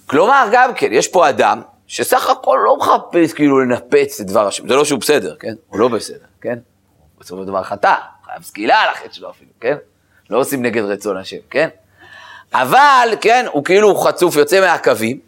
כלומר, 0.06 0.48
גם 0.52 0.74
כן, 0.74 0.92
יש 0.92 1.08
פה 1.08 1.28
אדם 1.28 1.62
שסך 1.86 2.28
הכל 2.28 2.58
לא 2.64 2.76
מחפש 2.76 3.32
כאילו 3.32 3.60
לנפץ 3.60 4.20
את 4.20 4.26
דבר 4.26 4.46
השם, 4.46 4.68
זה 4.68 4.74
לא 4.74 4.84
שהוא 4.84 5.00
בסדר, 5.00 5.36
כן? 5.40 5.54
הוא 5.68 5.80
לא 5.80 5.88
בסדר, 5.88 6.26
כן? 6.40 6.58
בסופו 7.20 7.42
של 7.42 7.48
דבר 7.48 7.62
חטא, 7.62 7.94
חייב 8.24 8.42
סקילה 8.42 8.76
על 8.76 8.88
החטא 8.88 9.12
שלו 9.12 9.30
אפילו, 9.30 9.50
כן? 9.60 9.76
לא 10.30 10.38
עושים 10.38 10.62
נגד 10.62 10.82
רצון 10.82 11.16
השם, 11.16 11.36
כן? 11.50 11.68
אבל, 12.54 13.14
כן, 13.20 13.46
הוא 13.52 13.64
כאילו 13.64 13.96
חצוף, 13.96 14.36
יוצא 14.36 14.60
מהקווים, 14.60 15.18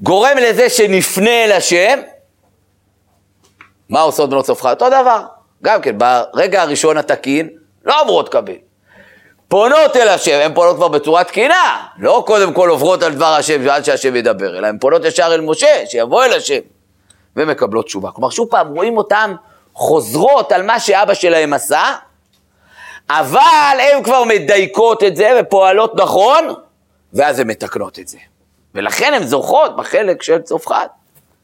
גורם 0.00 0.36
לזה 0.36 0.70
שנפנה 0.70 1.44
אל 1.44 1.52
השם, 1.52 1.98
מה 3.92 4.00
עושות 4.00 4.30
בנות 4.30 4.44
צלפחד? 4.44 4.70
אותו 4.70 4.88
דבר. 4.88 5.22
גם 5.62 5.82
כן, 5.82 5.98
ברגע 5.98 6.62
הראשון 6.62 6.96
התקין, 6.96 7.48
לא 7.84 8.02
אמורות 8.02 8.28
לקבל. 8.28 8.54
פונות 9.48 9.96
אל 9.96 10.08
השם, 10.08 10.40
הן 10.44 10.54
פונות 10.54 10.76
כבר 10.76 10.88
בצורה 10.88 11.24
תקינה, 11.24 11.86
לא 11.98 12.24
קודם 12.26 12.52
כל 12.52 12.68
עוברות 12.68 13.02
על 13.02 13.14
דבר 13.14 13.26
השם 13.26 13.68
עד 13.68 13.84
שהשם 13.84 14.16
ידבר, 14.16 14.58
אלא 14.58 14.66
הן 14.66 14.78
פונות 14.78 15.04
ישר 15.04 15.34
אל 15.34 15.40
משה, 15.40 15.86
שיבוא 15.86 16.24
אל 16.24 16.32
השם, 16.32 16.58
ומקבלות 17.36 17.86
תשובה. 17.86 18.10
כלומר, 18.10 18.30
שוב 18.30 18.48
פעם, 18.50 18.74
רואים 18.74 18.96
אותן 18.96 19.34
חוזרות 19.74 20.52
על 20.52 20.62
מה 20.62 20.80
שאבא 20.80 21.14
שלהם 21.14 21.52
עשה, 21.52 21.94
אבל 23.10 23.78
הן 23.80 24.02
כבר 24.02 24.24
מדייקות 24.24 25.02
את 25.02 25.16
זה 25.16 25.40
ופועלות 25.40 25.96
נכון, 25.96 26.44
ואז 27.12 27.38
הן 27.38 27.46
מתקנות 27.46 27.98
את 27.98 28.08
זה. 28.08 28.18
ולכן 28.74 29.14
הן 29.14 29.22
זוכות 29.22 29.76
בחלק 29.76 30.22
של 30.22 30.42
צופחת, 30.42 30.90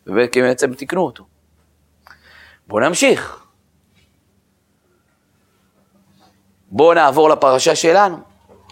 בעצם 0.06 0.74
תיקנו 0.74 1.02
אותו. 1.02 1.24
בואו 2.68 2.80
נמשיך. 2.80 3.44
בואו 6.70 6.94
נעבור 6.94 7.28
לפרשה 7.28 7.74
שלנו. 7.74 8.18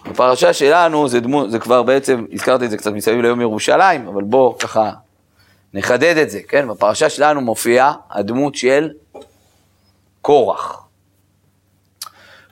הפרשה 0.05 0.53
שלנו 0.53 1.09
זה 1.09 1.21
דמות, 1.21 1.51
זה 1.51 1.59
כבר 1.59 1.83
בעצם, 1.83 2.25
הזכרתי 2.33 2.65
את 2.65 2.71
זה 2.71 2.77
קצת 2.77 2.93
מסביב 2.93 3.21
ליום 3.21 3.41
ירושלים, 3.41 4.09
אבל 4.09 4.23
בואו 4.23 4.59
ככה 4.59 4.93
נחדד 5.75 6.17
את 6.17 6.31
זה, 6.31 6.41
כן? 6.49 6.69
בפרשה 6.69 7.11
שלנו 7.11 7.41
מופיעה 7.41 7.95
הדמות 8.11 8.55
של 8.55 8.91
קורח. 10.23 10.87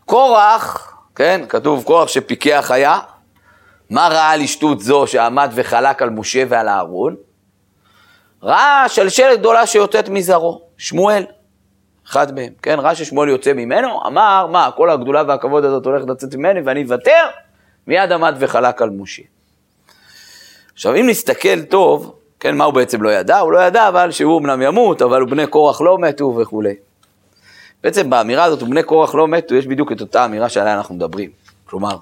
קורח, 0.04 0.94
כן, 1.14 1.44
כתוב 1.48 1.84
קורח 1.84 2.08
שפיקח 2.08 2.70
היה, 2.70 3.00
מה 3.90 4.08
ראה 4.08 4.30
על 4.30 4.40
אשתות 4.40 4.80
זו 4.80 5.06
שעמד 5.06 5.50
וחלק 5.54 6.02
על 6.02 6.10
משה 6.10 6.44
ועל 6.48 6.68
אהרון? 6.68 7.16
ראה 8.42 8.84
שלשלת 8.88 9.38
גדולה 9.38 9.66
שיוצאת 9.66 10.08
מזרעו, 10.08 10.62
שמואל. 10.84 11.24
אחד 12.08 12.34
מהם, 12.34 12.52
כן? 12.62 12.78
ראה 12.78 12.94
ששמואל 12.94 13.28
יוצא 13.28 13.52
ממנו, 13.52 14.06
אמר, 14.06 14.46
מה, 14.52 14.70
כל 14.76 14.90
הגדולה 14.90 15.22
והכבוד 15.26 15.64
הזאת 15.64 15.86
הולכת 15.86 16.08
לצאת 16.08 16.34
ממני 16.34 16.60
ואני 16.60 16.82
אוותר? 16.82 17.22
מיד 17.86 18.12
עמד 18.12 18.34
וחלק 18.38 18.82
על 18.82 18.90
משה. 18.90 19.22
עכשיו, 20.74 20.94
אם 20.94 21.06
נסתכל 21.08 21.62
טוב, 21.62 22.14
כן, 22.40 22.56
מה 22.56 22.64
הוא 22.64 22.74
בעצם 22.74 23.02
לא 23.02 23.12
ידע? 23.12 23.38
הוא 23.38 23.52
לא 23.52 23.58
ידע, 23.58 23.88
אבל 23.88 24.10
שהוא 24.10 24.40
אמנם 24.40 24.62
ימות, 24.62 25.02
אבל 25.02 25.24
בני 25.24 25.46
קורח 25.46 25.80
לא 25.80 25.98
מתו 25.98 26.36
וכולי. 26.36 26.74
בעצם 27.82 28.10
באמירה 28.10 28.44
הזאת, 28.44 28.62
בני 28.62 28.82
קורח 28.82 29.14
לא 29.14 29.28
מתו, 29.28 29.54
יש 29.54 29.66
בדיוק 29.66 29.92
את 29.92 30.00
אותה 30.00 30.24
אמירה 30.24 30.48
שעליה 30.48 30.74
אנחנו 30.74 30.94
מדברים. 30.94 31.30
כלומר, 31.64 31.96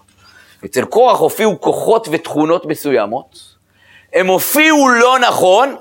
אצל 0.64 0.84
קורח 0.84 1.18
הופיעו 1.18 1.60
כוחות 1.60 2.08
ותכונות 2.10 2.66
מסוימות, 2.66 3.54
הם 4.12 4.26
הופיעו 4.26 4.88
לא 4.88 5.18
נכון, 5.18 5.76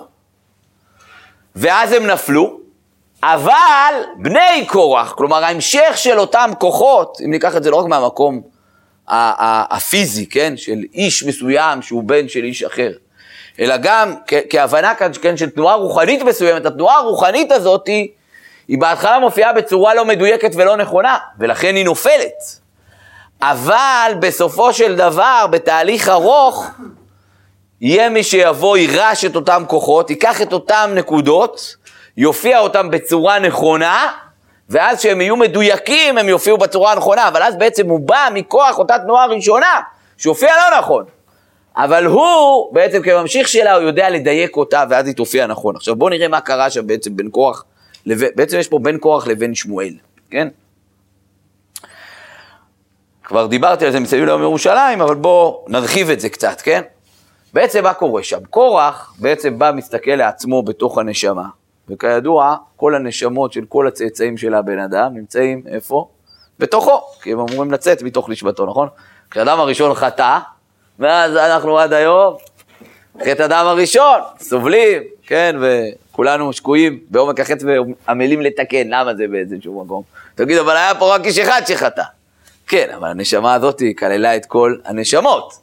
ואז 1.56 1.92
הם 1.92 2.08
נפלו, 2.08 2.61
אבל 3.24 3.94
בני 4.18 4.66
קורח, 4.68 5.12
כלומר 5.12 5.44
ההמשך 5.44 5.92
של 5.96 6.20
אותם 6.20 6.52
כוחות, 6.60 7.18
אם 7.26 7.32
ניקח 7.32 7.56
את 7.56 7.64
זה 7.64 7.72
לא 7.72 7.76
רק 7.76 7.86
מהמקום 7.86 8.42
הפיזי, 9.08 10.26
כן, 10.26 10.58
של 10.58 10.78
איש 10.94 11.24
מסוים 11.24 11.82
שהוא 11.82 12.04
בן 12.04 12.28
של 12.28 12.44
איש 12.44 12.64
אחר, 12.64 12.92
אלא 13.60 13.78
גם 13.78 14.14
כהבנה 14.50 14.96
כאן, 14.96 15.12
כן, 15.22 15.38
של 15.38 15.50
תנועה 15.50 15.76
רוחנית 15.76 16.22
מסוימת, 16.22 16.66
התנועה 16.66 16.98
הרוחנית 16.98 17.52
הזאת 17.52 17.88
היא, 17.88 18.08
היא 18.68 18.78
בהתחלה 18.80 19.20
מופיעה 19.20 19.54
בצורה 19.54 19.94
לא 19.94 20.06
מדויקת 20.06 20.52
ולא 20.56 20.78
נכונה, 20.78 21.18
ולכן 21.40 21.76
היא 21.76 21.86
נופלת. 21.86 22.62
אבל 23.42 24.12
בסופו 24.20 24.74
של 24.74 24.96
דבר, 24.96 25.46
בתהליך 25.52 26.10
ארוך, 26.10 26.68
יהיה 27.82 28.10
מי 28.10 28.24
שיבוא, 28.24 28.78
יירש 28.78 29.26
את 29.26 29.36
אותם 29.36 29.64
כוחות, 29.68 30.10
ייקח 30.10 30.42
את 30.42 30.54
אותם 30.54 30.92
נקודות, 30.96 31.76
יופיע 32.18 32.60
אותם 32.60 32.90
בצורה 32.92 33.40
נכונה, 33.40 34.12
ואז 34.70 34.98
כשהם 34.98 35.22
יהיו 35.22 35.36
מדויקים, 35.36 36.18
הם 36.18 36.30
יופיעו 36.30 36.58
בצורה 36.58 36.92
הנכונה, 36.92 37.28
אבל 37.28 37.44
אז 37.44 37.56
בעצם 37.56 37.90
הוא 37.90 38.00
בא 38.00 38.30
מכוח 38.34 38.80
אותה 38.80 39.00
תנועה 39.00 39.26
ראשונה, 39.26 39.80
שהופיע 40.18 40.50
לא 40.56 40.78
נכון. 40.80 41.06
אבל 41.76 42.06
הוא, 42.06 42.74
בעצם 42.74 43.02
כממשיך 43.02 43.48
שלה, 43.48 43.76
הוא 43.76 43.84
יודע 43.84 44.10
לדייק 44.10 44.58
אותה, 44.58 44.84
ואז 44.90 45.08
היא 45.08 45.16
תופיע 45.16 45.48
נכון. 45.48 45.76
עכשיו 45.76 45.96
בואו 45.96 46.10
נראה 46.10 46.28
מה 46.28 46.42
קרה 46.42 46.70
שם 46.70 46.88
בעצם 46.88 47.16
בין 47.16 47.28
כוח, 47.32 47.66
לבין, 48.06 48.30
בעצם 48.36 48.60
יש 48.60 48.68
פה 48.68 48.80
בין 48.80 48.98
כוח 49.00 49.28
לבין 49.28 49.56
שמואל, 49.56 49.94
כן? 50.32 50.48
כבר 53.24 53.48
דיברתי 53.48 53.86
על 53.86 53.92
זה 53.92 54.00
מסביב 54.00 54.26
ליום 54.26 54.42
ירושלים, 54.42 55.02
אבל 55.02 55.16
בואו 55.16 55.66
נרחיב 55.68 56.10
את 56.10 56.20
זה 56.20 56.30
קצת, 56.30 56.62
כן? 56.62 56.82
בעצם 57.54 57.84
מה 57.84 57.94
קורה 57.94 58.24
שם? 58.24 58.40
קורח 58.50 59.14
בעצם 59.20 59.60
בא, 59.60 59.72
מסתכל 59.76 60.12
לעצמו 60.12 60.64
בתוך 60.64 60.98
הנשמה, 60.98 61.46
וכידוע, 61.90 62.56
כל 62.76 62.96
הנשמות 62.96 63.54
של 63.54 63.66
כל 63.70 63.88
הצאצאים 63.88 64.38
של 64.38 64.54
הבן 64.54 64.80
אדם 64.80 65.14
נמצאים 65.14 65.64
איפה? 65.68 66.08
בתוכו, 66.60 67.02
כי 67.22 67.32
הם 67.32 67.40
אמורים 67.40 67.72
לצאת 67.72 68.04
מתוך 68.04 68.30
נשמתו, 68.30 68.66
נכון? 68.66 68.88
כשאדם 69.32 69.60
הראשון 69.60 69.94
חטא, 69.94 70.40
ואז 71.00 71.36
אנחנו 71.36 71.80
עד 71.80 71.94
היום, 71.94 72.36
חטא 73.22 73.46
אדם 73.46 73.66
הראשון, 73.66 74.20
סובלים, 74.40 75.02
כן, 75.28 75.56
וכולנו 75.62 76.54
שקועים 76.54 77.00
בעומק 77.10 77.40
החטא 77.40 77.66
ועמלים 77.66 78.42
לתקן, 78.42 78.88
למה 78.88 79.16
זה 79.16 79.28
באיזשהו 79.28 79.84
מקום? 79.84 80.04
תגיד, 80.36 80.58
אבל 80.58 80.78
היה 80.78 80.96
פה 80.96 81.16
רק 81.16 81.26
איש 81.26 81.40
אחד 81.40 81.62
שחטא. 81.68 82.04
כן, 82.68 82.90
אבל 82.96 83.10
הנשמה 83.10 83.54
הזאת 83.54 83.82
כללה 83.98 84.36
את 84.36 84.46
כל 84.46 84.76
הנשמות. 84.86 85.54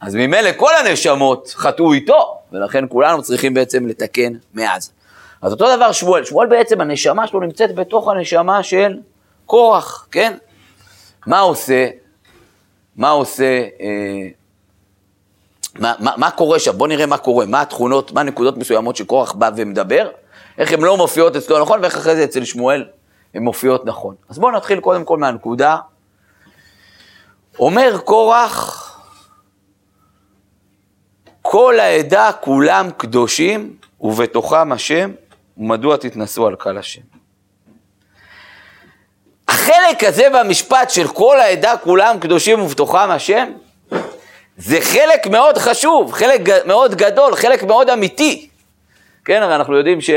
אז 0.00 0.14
ממילא 0.14 0.50
כל 0.56 0.70
הנשמות 0.80 1.54
חטאו 1.56 1.92
איתו, 1.92 2.38
ולכן 2.52 2.84
כולנו 2.88 3.22
צריכים 3.22 3.54
בעצם 3.54 3.86
לתקן 3.86 4.32
מאז. 4.54 4.92
אז 5.42 5.52
אותו 5.52 5.76
דבר 5.76 5.92
שמואל, 5.92 6.24
שמואל 6.24 6.46
בעצם 6.46 6.80
הנשמה 6.80 7.26
שלו 7.26 7.40
נמצאת 7.40 7.74
בתוך 7.74 8.08
הנשמה 8.08 8.62
של 8.62 8.98
קורח, 9.46 10.08
כן? 10.10 10.36
מה 11.26 11.40
עושה? 11.40 11.88
מה 12.96 13.10
עושה? 13.10 13.62
אה, 13.80 14.28
מה, 15.78 15.94
מה, 15.98 16.12
מה 16.16 16.30
קורה 16.30 16.58
שם? 16.58 16.78
בואו 16.78 16.88
נראה 16.88 17.06
מה 17.06 17.18
קורה, 17.18 17.46
מה 17.46 17.60
התכונות, 17.60 18.12
מה 18.12 18.20
הנקודות 18.20 18.56
מסוימות 18.56 18.96
שקורח 18.96 19.32
בא 19.32 19.50
ומדבר, 19.56 20.08
איך 20.58 20.72
הן 20.72 20.80
לא 20.80 20.96
מופיעות 20.96 21.36
אצלו 21.36 21.62
נכון, 21.62 21.80
ואיך 21.82 21.96
אחרי 21.96 22.16
זה 22.16 22.24
אצל 22.24 22.44
שמואל 22.44 22.84
הן 23.34 23.42
מופיעות 23.42 23.86
נכון. 23.86 24.14
אז 24.28 24.38
בואו 24.38 24.52
נתחיל 24.52 24.80
קודם 24.80 25.04
כל 25.04 25.18
מהנקודה. 25.18 25.76
אומר 27.58 27.98
קורח, 28.04 28.84
כל 31.42 31.80
העדה 31.80 32.30
כולם 32.40 32.88
קדושים, 32.96 33.76
ובתוכם 34.00 34.72
השם, 34.72 35.10
ומדוע 35.58 35.96
תתנסו 35.96 36.46
על 36.46 36.56
קהל 36.56 36.78
השם. 36.78 37.00
החלק 39.48 40.04
הזה 40.04 40.26
במשפט 40.34 40.90
של 40.90 41.08
כל 41.08 41.40
העדה 41.40 41.76
כולם 41.76 42.16
קדושים 42.20 42.60
ובתוכם 42.60 43.10
השם, 43.10 43.52
זה 44.56 44.80
חלק 44.80 45.26
מאוד 45.26 45.58
חשוב, 45.58 46.12
חלק 46.12 46.40
מאוד 46.66 46.94
גדול, 46.94 47.36
חלק 47.36 47.62
מאוד 47.62 47.90
אמיתי. 47.90 48.48
כן, 49.24 49.42
הרי 49.42 49.54
אנחנו 49.54 49.76
יודעים 49.76 50.00
ש... 50.00 50.10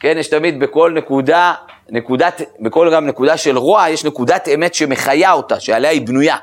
כן, 0.00 0.16
יש 0.18 0.28
תמיד 0.28 0.60
בכל 0.60 0.92
נקודה, 0.94 1.54
נקודת, 1.88 2.42
בכל 2.60 2.90
גם 2.94 3.06
נקודה 3.06 3.36
של 3.36 3.58
רוע, 3.58 3.88
יש 3.88 4.04
נקודת 4.04 4.48
אמת 4.48 4.74
שמחיה 4.74 5.32
אותה, 5.32 5.60
שעליה 5.60 5.90
היא 5.90 6.06
בנויה. 6.06 6.36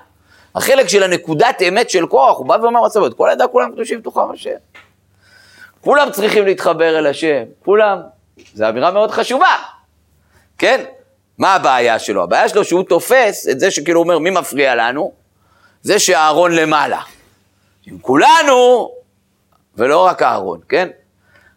החלק 0.55 0.87
של 0.87 1.03
הנקודת 1.03 1.61
אמת 1.67 1.89
של 1.89 2.07
כוח, 2.07 2.37
הוא 2.37 2.45
בא 2.45 2.57
ואומר 2.61 2.85
מצבות, 2.85 3.13
כל 3.13 3.29
העדה 3.29 3.47
כולם 3.47 3.71
קדושים 3.71 3.99
בתוכם 3.99 4.31
השם. 4.33 4.55
כולם 5.85 6.11
צריכים 6.11 6.45
להתחבר 6.45 6.99
אל 6.99 7.07
השם, 7.07 7.43
כולם. 7.65 8.01
זו 8.53 8.69
אמירה 8.69 8.91
מאוד 8.91 9.11
חשובה, 9.11 9.55
כן? 10.57 10.83
מה 11.37 11.55
הבעיה 11.55 11.99
שלו? 11.99 12.23
הבעיה 12.23 12.49
שלו 12.49 12.63
שהוא 12.63 12.83
תופס 12.83 13.47
את 13.51 13.59
זה 13.59 13.71
שכאילו 13.71 13.99
אומר, 13.99 14.19
מי 14.19 14.29
מפריע 14.29 14.75
לנו? 14.75 15.11
זה 15.81 15.99
שאהרון 15.99 16.51
למעלה. 16.51 17.01
עם 17.85 17.97
כולנו, 18.01 18.91
ולא 19.75 20.05
רק 20.05 20.21
אהרון, 20.21 20.59
כן? 20.69 20.87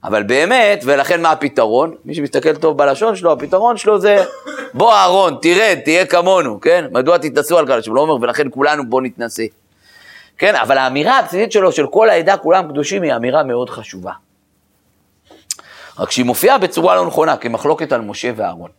אבל 0.04 0.22
באמת, 0.22 0.80
ולכן 0.84 1.22
מה 1.22 1.30
הפתרון? 1.30 1.94
מי 2.04 2.14
שמסתכל 2.14 2.56
טוב 2.56 2.78
בלשון 2.78 3.16
שלו, 3.16 3.32
הפתרון 3.32 3.76
שלו 3.76 4.00
זה, 4.00 4.24
בוא 4.74 4.92
אהרון, 4.92 5.38
תרד, 5.42 5.78
תהיה 5.84 6.06
כמונו, 6.06 6.60
כן? 6.60 6.84
מדוע 6.92 7.18
תתנסו 7.18 7.58
על 7.58 7.66
כאלה? 7.66 7.82
שהוא 7.82 7.96
לא 7.96 8.00
אומר, 8.00 8.14
ולכן 8.20 8.46
כולנו 8.50 8.90
בוא 8.90 9.02
נתנסה. 9.02 9.44
כן, 10.38 10.56
אבל 10.56 10.78
האמירה 10.78 11.18
הבסיסית 11.18 11.52
שלו, 11.52 11.72
של 11.72 11.86
כל 11.86 12.10
העדה, 12.10 12.36
כולם 12.36 12.68
קדושים, 12.68 13.02
היא 13.02 13.14
אמירה 13.14 13.42
מאוד 13.42 13.70
חשובה. 13.70 14.12
רק 15.98 16.10
שהיא 16.10 16.24
מופיעה 16.24 16.58
בצורה 16.58 16.96
לא 16.96 17.06
נכונה, 17.06 17.36
כמחלוקת 17.36 17.92
על 17.92 18.00
משה 18.00 18.30
ואהרון. 18.36 18.70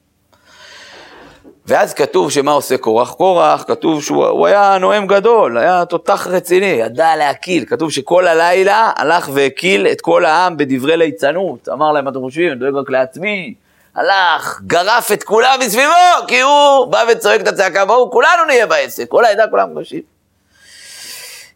ואז 1.65 1.93
כתוב 1.93 2.31
שמה 2.31 2.51
עושה 2.51 2.77
קורח? 2.77 3.13
קורח, 3.13 3.63
כתוב 3.67 4.03
שהוא 4.03 4.47
היה 4.47 4.77
נואם 4.79 5.07
גדול, 5.07 5.57
היה 5.57 5.85
תותח 5.85 6.27
רציני, 6.27 6.65
ידע 6.65 7.15
להקיל. 7.15 7.65
כתוב 7.65 7.91
שכל 7.91 8.27
הלילה 8.27 8.91
הלך 8.95 9.29
והקיל 9.33 9.87
את 9.87 10.01
כל 10.01 10.25
העם 10.25 10.57
בדברי 10.57 10.97
ליצנות. 10.97 11.69
אמר 11.69 11.91
להם, 11.91 12.07
אתם 12.07 12.19
חושבים, 12.19 12.51
אני 12.51 12.59
דואג 12.59 12.75
רק 12.75 12.89
לעצמי. 12.89 13.53
הלך, 13.95 14.61
גרף 14.67 15.11
את 15.11 15.23
כולם 15.23 15.59
מסביבו, 15.59 16.27
כי 16.27 16.41
הוא 16.41 16.85
בא 16.85 17.03
וצועק 17.11 17.41
את 17.41 17.47
הצעקה, 17.47 17.85
בואו, 17.85 18.11
כולנו 18.11 18.45
נהיה 18.47 18.67
בעסק, 18.67 19.07
כל 19.07 19.25
העדה, 19.25 19.47
כולם 19.47 19.69
קדושים. 19.69 20.18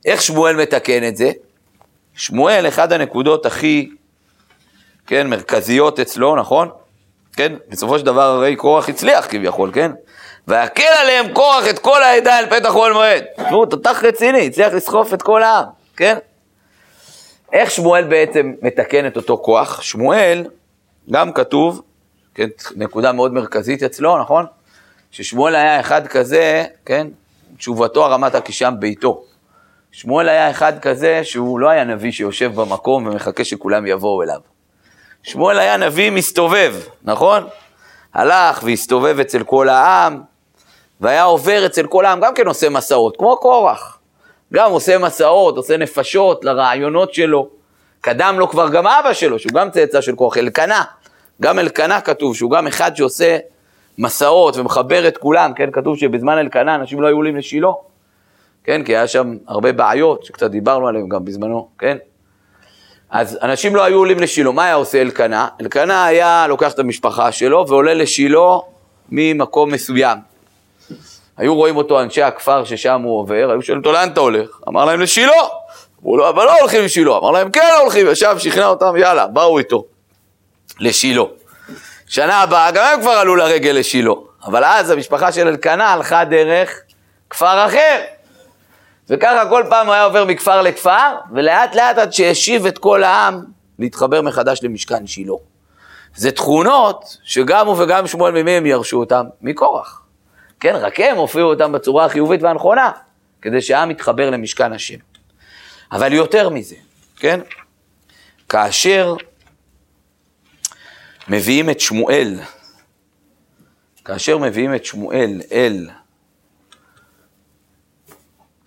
איך 0.05 0.21
שמואל 0.21 0.55
מתקן 0.55 1.07
את 1.07 1.17
זה? 1.17 1.31
שמואל, 2.15 2.67
אחד 2.67 2.93
הנקודות 2.93 3.45
הכי, 3.45 3.89
כן, 5.07 5.27
מרכזיות 5.27 5.99
אצלו, 5.99 6.35
נכון? 6.35 6.69
כן, 7.35 7.53
בסופו 7.69 7.99
של 7.99 8.05
דבר 8.05 8.21
הרי 8.21 8.55
קורח 8.55 8.89
הצליח 8.89 9.27
כביכול, 9.29 9.71
כן? 9.73 9.91
ויקל 10.47 10.93
עליהם 11.01 11.33
קורח 11.33 11.69
את 11.69 11.79
כל 11.79 12.03
העדה 12.03 12.39
אל 12.39 12.45
פתח 12.49 12.75
אוהל 12.75 12.93
מועד. 12.93 13.23
תשמעו, 13.35 13.65
תותח 13.65 14.03
רציני, 14.03 14.47
הצליח 14.47 14.73
לסחוף 14.73 15.13
את 15.13 15.21
כל 15.21 15.43
העם, 15.43 15.65
כן? 15.97 16.17
איך 17.53 17.71
שמואל 17.71 18.03
בעצם 18.03 18.53
מתקן 18.61 19.07
את 19.07 19.17
אותו 19.17 19.37
כוח? 19.37 19.81
שמואל, 19.81 20.45
גם 21.11 21.33
כתוב, 21.33 21.81
כן, 22.35 22.47
נקודה 22.75 23.11
מאוד 23.11 23.33
מרכזית 23.33 23.83
אצלו, 23.83 24.17
נכון? 24.17 24.45
ששמואל 25.11 25.55
היה 25.55 25.79
אחד 25.79 26.07
כזה, 26.07 26.65
כן, 26.85 27.07
תשובתו 27.57 28.05
הרמת 28.05 28.35
הקישם 28.35 28.73
ביתו. 28.79 29.23
שמואל 29.95 30.29
היה 30.29 30.51
אחד 30.51 30.79
כזה 30.79 31.23
שהוא 31.23 31.59
לא 31.59 31.69
היה 31.69 31.83
נביא 31.83 32.11
שיושב 32.11 32.51
במקום 32.55 33.07
ומחכה 33.07 33.43
שכולם 33.43 33.87
יבואו 33.87 34.23
אליו. 34.23 34.39
שמואל 35.23 35.59
היה 35.59 35.77
נביא 35.77 36.11
מסתובב, 36.11 36.75
נכון? 37.03 37.43
הלך 38.13 38.63
והסתובב 38.63 39.19
אצל 39.19 39.43
כל 39.43 39.69
העם, 39.69 40.21
והיה 41.01 41.23
עובר 41.23 41.65
אצל 41.65 41.87
כל 41.87 42.05
העם, 42.05 42.19
גם 42.19 42.33
כן 42.33 42.47
עושה 42.47 42.69
מסעות, 42.69 43.17
כמו 43.17 43.37
קורח. 43.37 43.99
גם 44.53 44.71
עושה 44.71 44.97
מסעות, 44.97 45.57
עושה 45.57 45.77
נפשות 45.77 46.45
לרעיונות 46.45 47.13
שלו. 47.13 47.49
קדם 48.01 48.35
לו 48.39 48.49
כבר 48.49 48.69
גם 48.69 48.87
אבא 48.87 49.13
שלו, 49.13 49.39
שהוא 49.39 49.53
גם 49.53 49.71
צאצא 49.71 50.01
של 50.01 50.15
קורח, 50.15 50.37
אלקנה. 50.37 50.83
גם 51.41 51.59
אלקנה 51.59 52.01
כתוב, 52.01 52.35
שהוא 52.35 52.51
גם 52.51 52.67
אחד 52.67 52.95
שעושה 52.95 53.37
מסעות 53.97 54.57
ומחבר 54.57 55.07
את 55.07 55.17
כולם, 55.17 55.53
כן? 55.53 55.71
כתוב 55.71 55.97
שבזמן 55.97 56.37
אלקנה 56.37 56.75
אנשים 56.75 57.01
לא 57.01 57.07
היו 57.07 57.15
עולים 57.15 57.35
לשילה, 57.35 57.67
כן? 58.63 58.83
כי 58.83 58.95
היה 58.95 59.07
שם 59.07 59.37
הרבה 59.47 59.71
בעיות, 59.71 60.25
שקצת 60.25 60.51
דיברנו 60.51 60.87
עליהן 60.87 61.09
גם 61.09 61.25
בזמנו, 61.25 61.69
כן? 61.79 61.97
אז 63.09 63.39
אנשים 63.41 63.75
לא 63.75 63.83
היו 63.83 63.97
עולים 63.97 64.19
לשילה, 64.19 64.51
מה 64.51 64.65
היה 64.65 64.73
עושה 64.73 65.01
אלקנה? 65.01 65.47
אלקנה 65.61 66.05
היה 66.05 66.45
לוקח 66.47 66.73
את 66.73 66.79
המשפחה 66.79 67.31
שלו 67.31 67.65
ועולה 67.67 67.93
לשילה 67.93 68.57
ממקום 69.09 69.71
מסוים. 69.71 70.17
היו 71.37 71.55
רואים 71.55 71.77
אותו 71.77 72.01
אנשי 72.01 72.21
הכפר 72.21 72.63
ששם 72.63 73.01
הוא 73.01 73.19
עובר, 73.19 73.51
היו 73.51 73.61
שואלים 73.61 73.79
אותו 73.79 73.91
לאן 73.91 74.09
אתה 74.09 74.19
הולך? 74.19 74.49
אמר 74.67 74.85
להם 74.85 74.99
לשילה. 74.99 75.33
אמרו 76.01 76.17
לו, 76.17 76.29
אבל 76.29 76.45
לא 76.45 76.59
הולכים 76.59 76.83
לשילה. 76.83 77.17
אמר 77.17 77.31
להם, 77.31 77.51
כן 77.51 77.69
הולכים, 77.81 78.07
ישב, 78.07 78.35
שכנע 78.37 78.65
אותם, 78.65 78.95
יאללה, 78.97 79.27
באו 79.27 79.57
איתו 79.57 79.85
לשילה. 80.79 81.23
שנה 82.07 82.41
הבאה 82.41 82.71
גם 82.71 82.85
הם 82.93 83.01
כבר 83.01 83.11
עלו 83.11 83.35
לרגל 83.35 83.71
לשילה, 83.71 84.11
אבל 84.45 84.63
אז 84.63 84.89
המשפחה 84.89 85.31
של 85.31 85.47
אלקנה 85.47 85.93
הלכה 85.93 86.25
דרך 86.25 86.81
כפר 87.29 87.65
אחר. 87.65 88.01
וככה 89.09 89.49
כל 89.49 89.63
פעם 89.69 89.85
הוא 89.85 89.93
היה 89.93 90.03
עובר 90.03 90.25
מכפר 90.25 90.61
לכפר, 90.61 91.15
ולאט 91.31 91.75
לאט 91.75 91.97
עד 91.97 92.13
שהשיב 92.13 92.65
את 92.65 92.77
כל 92.77 93.03
העם 93.03 93.43
להתחבר 93.79 94.21
מחדש 94.21 94.63
למשכן 94.63 95.07
שילה. 95.07 95.33
זה 96.15 96.31
תכונות 96.31 97.17
שגם 97.23 97.67
הוא 97.67 97.83
וגם 97.83 98.07
שמואל 98.07 98.33
ממי 98.33 98.51
הם 98.51 98.65
ירשו 98.65 98.99
אותם? 98.99 99.25
מקורח. 99.41 100.01
כן, 100.59 100.75
רק 100.75 100.99
הם 100.99 101.17
הופיעו 101.17 101.49
אותם 101.49 101.71
בצורה 101.71 102.05
החיובית 102.05 102.43
והנכונה, 102.43 102.91
כדי 103.41 103.61
שהעם 103.61 103.91
יתחבר 103.91 104.29
למשכן 104.29 104.73
השם. 104.73 104.97
אבל 105.91 106.13
יותר 106.13 106.49
מזה, 106.49 106.75
כן? 107.15 107.39
כאשר 108.49 109.15
מביאים 111.27 111.69
את 111.69 111.79
שמואל, 111.79 112.39
כאשר 114.05 114.37
מביאים 114.37 114.75
את 114.75 114.85
שמואל 114.85 115.41
אל, 115.51 115.89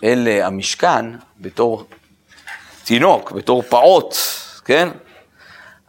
אל 0.04 0.28
המשכן 0.42 1.04
בתור 1.40 1.84
תינוק, 2.84 3.32
בתור 3.32 3.62
פעוט, 3.62 4.14
כן? 4.64 4.88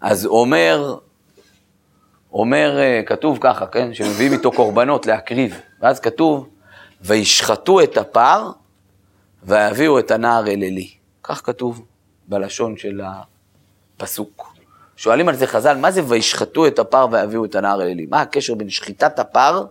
אז 0.02 0.26
אומר, 0.26 0.98
אומר, 2.34 2.80
אה, 2.80 3.02
כתוב 3.06 3.38
ככה, 3.41 3.67
כן? 3.67 3.93
שמביאים 3.93 4.34
איתו 4.34 4.52
קורבנות 4.52 5.06
להקריב, 5.06 5.62
ואז 5.82 6.00
כתוב, 6.00 6.50
וישחטו 7.02 7.84
את 7.84 7.98
הפר 7.98 8.52
ויביאו 9.43 10.00
את 10.00 10.12
הנער 10.12 10.48
אל 10.48 10.63
אלי. 10.63 10.89
כך 11.24 11.41
כתוב 11.46 11.86
בלשון 12.28 12.78
של 12.78 13.02
הפסוק. 13.98 14.54
שואלים 14.96 15.30
על 15.30 15.36
זה 15.36 15.48
חז"ל, 15.48 15.78
מה 15.78 15.91
זה 15.91 16.02
וישחטו 16.08 16.67
את 16.67 16.80
הפר 16.80 17.08
ויביאו 17.12 17.46
את 17.46 17.56
הנער 17.56 17.82
אל 17.82 17.88
אלי? 17.88 18.06
מה 18.10 18.22
הקשר 18.22 18.56
בין 18.56 18.70
שחיטת 18.70 19.20
הפר, 19.20 19.65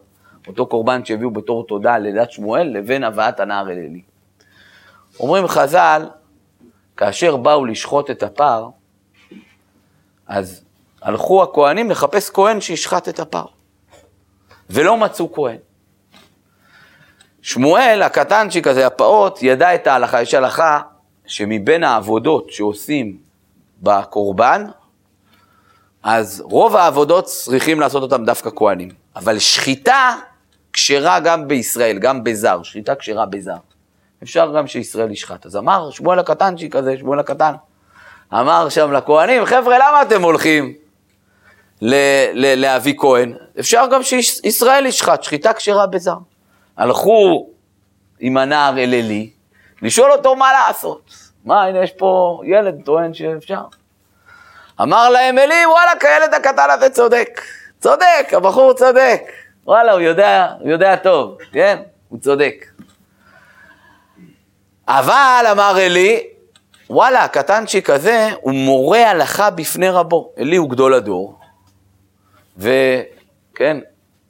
אותו 0.49 0.67
קורבן 0.67 1.05
שהביאו 1.05 1.31
בתור 1.31 1.67
תודה 1.67 1.99
ללידת 1.99 2.31
שמואל, 2.31 2.67
לבין 2.67 3.05
הבאת 3.05 3.41
הנער 3.41 3.71
אל 3.71 3.79
אלי? 3.79 4.01
אומרים 5.21 5.49
חז"ל, 5.49 6.09
כאשר 6.97 7.37
באו 7.37 7.65
לשחוט 7.65 8.11
את 8.11 8.23
הפר, 8.23 8.69
אז 10.27 10.65
הלכו 11.03 11.43
הכהנים 11.43 11.91
לחפש 11.91 12.31
כהן 12.31 12.61
שישחט 12.61 13.09
את 13.09 13.21
הפר, 13.21 13.45
ולא 14.71 14.97
מצאו 14.97 15.33
כהן. 15.33 15.57
שמואל, 17.43 18.03
הקטנצ'יק 18.03 18.67
הזה, 18.67 18.87
הפעוט, 18.87 19.39
ידע 19.43 19.75
את 19.75 19.87
ההלכה. 19.87 20.23
יש 20.23 20.35
הלכה 20.35 20.81
שמבין 21.27 21.85
העבודות 21.85 22.51
שעושים 22.51 23.19
בקורבן, 23.83 24.65
אז 26.03 26.43
רוב 26.45 26.77
העבודות 26.77 27.25
צריכים 27.25 27.81
לעשות 27.81 28.03
אותם 28.03 28.25
דווקא 28.25 28.51
כהנים. 28.57 28.91
אבל 29.17 29.39
שחיטה 29.39 30.17
כשרה 30.73 31.21
גם 31.21 31.49
בישראל, 31.49 31.99
גם 31.99 32.25
בזר, 32.25 32.63
שחיטה 32.63 32.95
כשרה 32.95 33.27
בזר. 33.27 33.57
אפשר 34.23 34.53
גם 34.57 34.67
שישראל 34.67 35.11
ישחט. 35.11 35.47
אז 35.47 35.57
אמר 35.57 35.91
שמואל 35.91 36.19
הקטנצ'יק 36.19 36.77
הזה, 36.77 36.99
שמואל 36.99 37.19
הקטן, 37.19 37.55
אמר 38.33 38.69
שם 38.69 38.93
לכהנים, 38.93 39.45
חבר'ה, 39.45 39.79
למה 39.79 40.03
אתם 40.03 40.23
הולכים 40.23 40.75
ל- 41.83 41.95
ל- 42.33 42.61
להביא 42.61 42.95
כהן? 42.99 43.35
אפשר 43.61 43.87
גם 43.93 44.03
שישראל 44.03 44.87
ישחט, 44.87 45.23
שחיטה 45.23 45.53
כשרה 45.53 45.87
בזר. 45.87 46.17
הלכו 46.77 47.49
עם 48.21 48.37
הנער 48.37 48.73
אל 48.79 48.95
אלי, 48.95 49.31
לשאול 49.83 50.13
אותו 50.13 50.37
מה 50.37 50.53
לעשות. 50.53 51.11
מה, 51.45 51.65
הנה 51.65 51.83
יש 51.83 51.93
פה 51.93 52.41
ילד 52.45 52.75
טוען 52.85 53.15
שאפשר. 53.15 53.63
אמר 54.83 55.09
להם 55.11 55.39
אלי, 55.39 55.67
וואלה, 55.67 55.93
הילד 56.03 56.35
הקטן 56.35 56.71
הזה 56.71 56.91
צודק. 56.91 57.41
צודק, 57.81 58.33
הבחור 58.33 58.73
צודק. 58.73 59.21
וואלה, 59.67 59.93
הוא 59.93 60.01
יודע, 60.01 60.47
הוא 60.61 60.71
יודע 60.71 60.97
טוב, 60.97 61.39
כן? 61.53 61.79
הוא 62.09 62.19
צודק. 62.21 62.67
אבל, 64.89 65.45
אמר 65.53 65.75
אלי, 65.79 66.21
וואלה, 66.91 67.25
הקטנצ'יק 67.25 67.91
הזה 67.91 68.29
הוא 68.41 68.55
מורה 68.55 69.11
הלכה 69.11 69.51
בפני 69.51 69.89
רבו. 69.89 70.33
אלי 70.39 70.57
הוא 70.57 70.71
גדול 70.71 70.95
הדור, 70.95 71.39
וכן, 72.59 73.77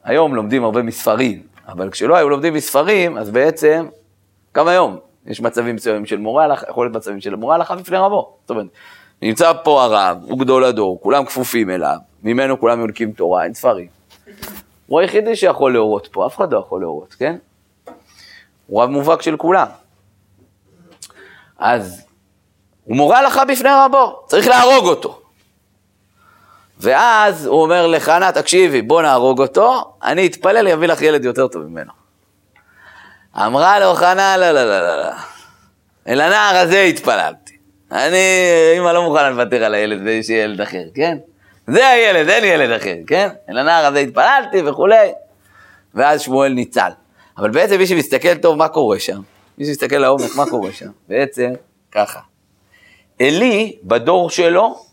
היום 0.05 0.35
לומדים 0.35 0.65
הרבה 0.65 0.83
מספרים, 0.83 1.43
אבל 1.69 1.91
כשלא 1.91 2.17
היו 2.17 2.29
לומדים 2.29 2.55
מספרים, 2.55 3.19
אז 3.19 3.31
בעצם, 3.31 3.87
גם 4.55 4.69
היום, 4.69 4.99
יש 5.27 5.41
מצבים 5.41 5.75
מסוימים 5.75 6.07
של 6.07 6.17
מורה 6.17 6.45
הלכה, 6.45 6.67
יכול 6.71 6.87
להיות 6.87 6.97
מצבים 6.97 7.21
של 7.21 7.35
מורה 7.35 7.55
הלכה 7.55 7.77
בפני 7.77 7.97
רבו. 7.97 8.37
זאת 8.41 8.51
אומרת, 8.51 8.67
נמצא 9.23 9.53
פה 9.65 9.83
הרב, 9.83 10.19
הוא 10.23 10.39
גדול 10.39 10.65
הדור, 10.65 11.01
כולם 11.03 11.25
כפופים 11.25 11.71
אליו, 11.71 11.97
ממנו 12.23 12.61
כולם 12.61 12.81
יונקים 12.81 13.13
תורה, 13.13 13.45
אין 13.45 13.55
ספרים. 13.55 13.89
הוא 14.87 15.01
היחידי 15.01 15.37
שיכול 15.37 15.73
להורות 15.73 16.09
פה, 16.13 16.27
אף 16.27 16.37
אחד 16.37 16.53
לא 16.53 16.59
יכול 16.59 16.81
להורות, 16.81 17.15
כן? 17.15 17.37
הוא 18.67 18.83
רב 18.83 18.91
מובהק 18.91 19.23
של 19.23 19.37
כולם. 19.37 19.67
אז 21.59 22.03
הוא 22.85 22.97
מורה 22.97 23.19
הלכה 23.19 23.45
בפני 23.45 23.71
רבו, 23.73 24.23
צריך 24.27 24.47
להרוג 24.47 24.87
אותו. 24.87 25.21
ואז 26.81 27.47
הוא 27.47 27.63
אומר 27.63 27.87
לחנה, 27.87 28.33
תקשיבי, 28.33 28.83
בוא 28.83 29.03
נהרוג 29.03 29.41
אותו, 29.41 29.95
אני 30.03 30.27
אתפלל, 30.27 30.67
יביא 30.67 30.89
לך 30.89 31.03
ילד 31.03 31.25
יותר 31.25 31.49
טוב 31.49 31.63
ממנו. 31.63 31.93
אמרה 33.37 33.81
לו 33.81 33.95
חנה, 33.95 34.37
לא, 34.37 34.51
לא, 34.53 34.65
לא, 34.65 34.81
לא, 34.81 34.97
לא. 34.97 35.11
אל 36.09 36.21
הנער 36.21 36.57
הזה 36.57 36.81
התפללתי. 36.81 37.57
אני, 37.93 38.19
אמא 38.79 38.89
לא 38.89 39.03
מוכנה 39.03 39.31
לוותר 39.31 39.65
על 39.65 39.75
הילד 39.75 40.01
ויש 40.05 40.31
ילד 40.31 40.61
אחר, 40.61 40.83
כן? 40.95 41.19
זה 41.67 41.89
הילד, 41.89 42.29
אין 42.29 42.45
ילד 42.45 42.81
אחר, 42.81 42.95
כן? 43.07 43.29
אל 43.49 43.59
הנער 43.59 43.87
הזה 43.87 43.99
התפללתי 43.99 44.63
וכולי. 44.67 45.13
ואז 45.95 46.21
שמואל 46.21 46.53
ניצל. 46.53 46.91
אבל 47.39 47.51
בעצם 47.51 47.79
מי 47.79 47.87
שמסתכל 47.87 48.35
טוב, 48.35 48.57
מה 48.57 48.69
קורה 48.69 48.99
שם? 48.99 49.21
מי 49.59 49.67
שמסתכל 49.67 49.97
לעומק, 49.97 50.37
מה 50.37 50.51
קורה 50.51 50.73
שם? 50.73 50.91
בעצם, 51.09 51.53
ככה. 51.93 52.21
עלי, 53.21 53.79
בדור 53.83 54.31
שלו, 54.31 54.85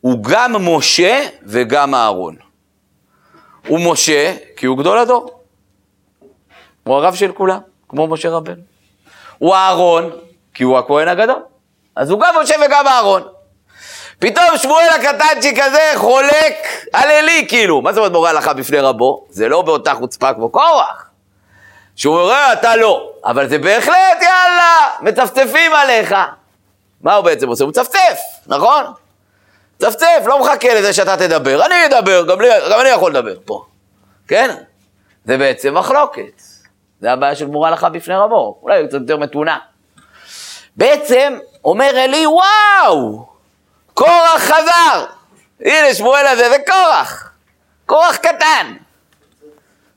הוא 0.00 0.24
גם 0.24 0.76
משה 0.76 1.26
וגם 1.42 1.94
אהרון. 1.94 2.36
הוא 3.68 3.92
משה, 3.92 4.36
כי 4.56 4.66
הוא 4.66 4.78
גדול 4.78 4.98
הדור. 4.98 5.40
הוא 6.84 6.96
הרב 6.96 7.14
של 7.14 7.32
כולם, 7.32 7.58
כמו 7.88 8.06
משה 8.06 8.30
רבנו. 8.30 8.62
הוא 9.38 9.54
אהרון, 9.54 10.10
כי 10.54 10.64
הוא 10.64 10.78
הכהן 10.78 11.08
הגדול. 11.08 11.42
אז 11.96 12.10
הוא 12.10 12.20
גם 12.20 12.34
משה 12.42 12.54
וגם 12.66 12.86
אהרון. 12.86 13.22
פתאום 14.18 14.58
שמואל 14.58 14.88
הקטנצ'יק 14.88 15.58
הזה 15.58 15.92
חולק 15.94 16.56
על 16.92 17.10
עלי, 17.10 17.46
כאילו. 17.48 17.82
מה 17.82 17.92
זאת 17.92 17.98
אומרת 17.98 18.12
מורה 18.12 18.30
הלכה 18.30 18.52
בפני 18.52 18.78
רבו? 18.78 19.26
זה 19.28 19.48
לא 19.48 19.62
באותה 19.62 19.94
חוצפה 19.94 20.34
כמו 20.34 20.48
קורח. 20.48 21.10
שהוא 21.96 22.20
אומר, 22.20 22.52
אתה 22.52 22.76
לא. 22.76 23.10
אבל 23.24 23.48
זה 23.48 23.58
בהחלט, 23.58 24.22
יאללה, 24.22 24.88
מצפצפים 25.00 25.74
עליך. 25.74 26.14
מה 27.00 27.14
הוא 27.14 27.24
בעצם 27.24 27.48
עושה? 27.48 27.64
הוא 27.64 27.68
מצפצף, 27.70 28.18
נכון? 28.46 28.84
מצפצף, 29.76 30.22
לא 30.26 30.40
מחכה 30.40 30.74
לזה 30.74 30.92
שאתה 30.92 31.16
תדבר. 31.16 31.66
אני 31.66 31.86
אדבר, 31.86 32.26
גם, 32.26 32.40
לי, 32.40 32.48
גם 32.70 32.80
אני 32.80 32.88
יכול 32.88 33.10
לדבר 33.10 33.34
פה. 33.44 33.64
כן? 34.28 34.56
זה 35.24 35.38
בעצם 35.38 35.74
מחלוקת. 35.78 36.42
זה 37.00 37.12
הבעיה 37.12 37.34
של 37.34 37.44
גמורה 37.46 37.68
הלכה 37.68 37.88
בפני 37.88 38.14
רבו, 38.14 38.58
אולי 38.62 38.88
קצת 38.88 39.00
יותר 39.00 39.16
מתונה. 39.16 39.58
בעצם, 40.76 41.38
אומר 41.64 41.90
אלי, 41.90 42.26
וואו, 42.26 43.26
קורח 43.94 44.40
חזר. 44.40 45.04
הנה 45.60 45.94
שמואל 45.94 46.26
הזה, 46.26 46.48
זה 46.50 46.56
קורח. 46.66 47.32
קורח 47.86 48.16
קטן. 48.16 48.74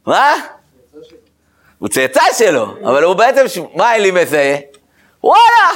מה? 0.05 0.33
הוא 1.79 1.89
צאצא 1.89 2.21
שלו, 2.37 2.75
אבל 2.83 3.03
הוא 3.03 3.13
בעצם, 3.13 3.61
מה 3.75 3.95
אלי 3.95 4.11
מזהה? 4.11 4.55
וואלה, 5.23 5.69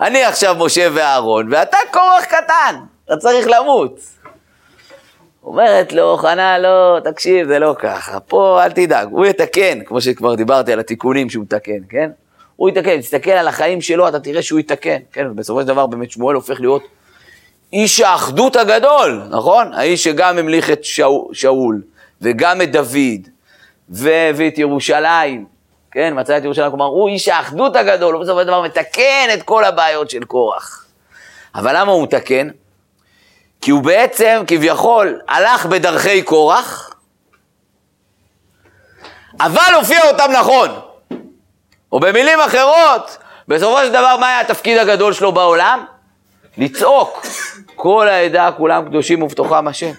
אני 0.00 0.24
עכשיו 0.24 0.56
משה 0.58 0.88
ואהרון, 0.94 1.48
ואתה 1.52 1.76
קורח 1.90 2.24
קטן, 2.24 2.76
אתה 3.04 3.16
צריך 3.16 3.46
למות. 3.48 4.00
אומרת 5.44 5.92
לו, 5.92 6.16
חנה, 6.16 6.58
לא, 6.58 6.98
תקשיב, 7.04 7.46
זה 7.46 7.58
לא 7.58 7.74
ככה, 7.78 8.20
פה 8.20 8.60
אל 8.64 8.70
תדאג, 8.70 9.08
הוא 9.10 9.26
יתקן, 9.26 9.78
כמו 9.84 10.00
שכבר 10.00 10.34
דיברתי 10.34 10.72
על 10.72 10.80
התיקונים 10.80 11.30
שהוא 11.30 11.44
יתקן, 11.44 11.78
כן? 11.88 12.10
הוא 12.56 12.68
יתקן, 12.68 13.00
תסתכל 13.00 13.30
על 13.30 13.48
החיים 13.48 13.80
שלו, 13.80 14.08
אתה 14.08 14.20
תראה 14.20 14.42
שהוא 14.42 14.60
יתקן, 14.60 14.98
כן? 15.12 15.26
ובסופו 15.30 15.60
של 15.60 15.66
דבר 15.66 15.86
באמת 15.86 16.10
שמואל 16.10 16.34
הופך 16.34 16.60
להיות 16.60 16.82
איש 17.72 18.00
האחדות 18.00 18.56
הגדול, 18.56 19.22
נכון? 19.30 19.72
האיש 19.72 20.04
שגם 20.04 20.38
המליך 20.38 20.70
את 20.70 20.84
שאול 21.32 21.82
וגם 22.22 22.62
את 22.62 22.72
דוד, 22.72 23.28
והביא 23.90 24.48
את 24.48 24.58
ירושלים, 24.58 25.46
כן? 25.90 26.12
מצא 26.16 26.38
את 26.38 26.44
ירושלים, 26.44 26.70
כלומר, 26.70 26.84
הוא 26.84 27.08
איש 27.08 27.28
האחדות 27.28 27.76
הגדול, 27.76 28.14
הוא 28.14 28.22
בסופו 28.22 28.40
של 28.40 28.46
דבר 28.46 28.62
מתקן 28.62 29.28
את 29.34 29.42
כל 29.42 29.64
הבעיות 29.64 30.10
של 30.10 30.24
קורח. 30.24 30.86
אבל 31.54 31.80
למה 31.80 31.92
הוא 31.92 32.02
מתקן? 32.02 32.48
כי 33.60 33.70
הוא 33.70 33.82
בעצם, 33.82 34.42
כביכול, 34.46 35.20
הלך 35.28 35.66
בדרכי 35.66 36.22
קורח, 36.22 36.94
אבל 39.40 39.74
הופיע 39.74 40.08
אותם 40.08 40.30
נכון. 40.32 40.70
או 41.92 42.00
במילים 42.00 42.40
אחרות, 42.40 43.18
בסופו 43.48 43.84
של 43.84 43.90
דבר, 43.90 44.16
מה 44.20 44.28
היה 44.28 44.40
התפקיד 44.40 44.78
הגדול 44.78 45.12
שלו 45.12 45.32
בעולם? 45.32 45.84
לצעוק. 46.58 47.26
כל 47.74 48.08
העדה, 48.08 48.50
כולם 48.56 48.88
קדושים 48.88 49.22
ובתוכם 49.22 49.68
השם. 49.68 49.92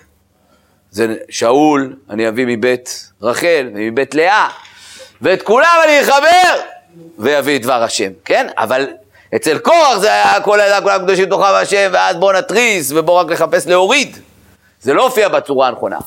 זה 0.92 1.16
שאול, 1.30 1.96
אני 2.10 2.28
אביא 2.28 2.46
מבית 2.48 3.12
רחל 3.22 3.70
ומבית 3.74 4.16
לאה, 4.16 4.50
ואת 5.22 5.42
כולם 5.42 5.76
אני 5.86 6.02
אחבר 6.02 6.62
ויביא 7.18 7.56
את 7.56 7.62
דבר 7.62 7.84
השם, 7.84 8.12
כן? 8.26 8.48
אבל 8.58 8.88
אצל 9.36 9.58
קורח 9.58 9.98
זה 9.98 10.14
היה 10.14 10.42
כל 10.42 10.60
העדה, 10.60 10.82
כולם 10.82 11.00
קדושים 11.04 11.30
תוכם 11.30 11.54
השם, 11.62 11.90
ואז 11.94 12.16
בוא 12.16 12.34
נתריס 12.34 12.92
ובוא 12.92 13.20
רק 13.20 13.32
לחפש 13.32 13.68
להוריד 13.68 14.18
זה 14.82 14.94
לא 14.94 15.04
הופיע 15.04 15.30
בצורה 15.30 15.68
הנכונה. 15.68 15.98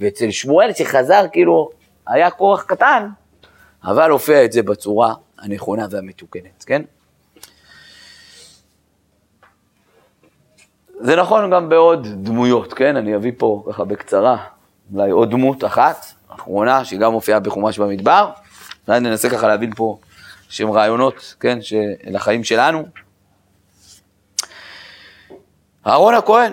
ואצל 0.00 0.30
שמואל 0.30 0.72
שחזר, 0.72 1.24
כאילו, 1.32 1.70
היה 2.06 2.30
כורח 2.30 2.62
קטן, 2.62 3.08
אבל 3.84 4.10
הופיע 4.10 4.44
את 4.44 4.52
זה 4.52 4.62
בצורה 4.62 5.14
הנכונה 5.38 5.86
והמתוקנת, 5.90 6.64
כן? 6.66 6.82
זה 11.04 11.16
נכון 11.16 11.50
גם 11.50 11.68
בעוד 11.68 12.06
דמויות, 12.22 12.72
כן? 12.72 12.96
אני 12.96 13.16
אביא 13.16 13.32
פה 13.38 13.64
ככה 13.68 13.84
בקצרה, 13.84 14.36
אולי 14.94 15.10
עוד 15.10 15.30
דמות 15.30 15.64
אחת, 15.64 16.06
אחרונה, 16.28 16.84
שהיא 16.84 17.00
גם 17.00 17.12
מופיעה 17.12 17.40
בחומש 17.40 17.78
במדבר, 17.78 18.30
ואז 18.88 19.02
ננסה 19.02 19.30
ככה 19.30 19.48
להבין 19.48 19.74
פה 19.74 19.98
שהם 20.48 20.70
רעיונות, 20.70 21.34
כן, 21.40 21.62
של 21.62 21.76
החיים 22.14 22.44
שלנו. 22.44 22.84
אהרון 25.86 26.14
הכהן. 26.14 26.52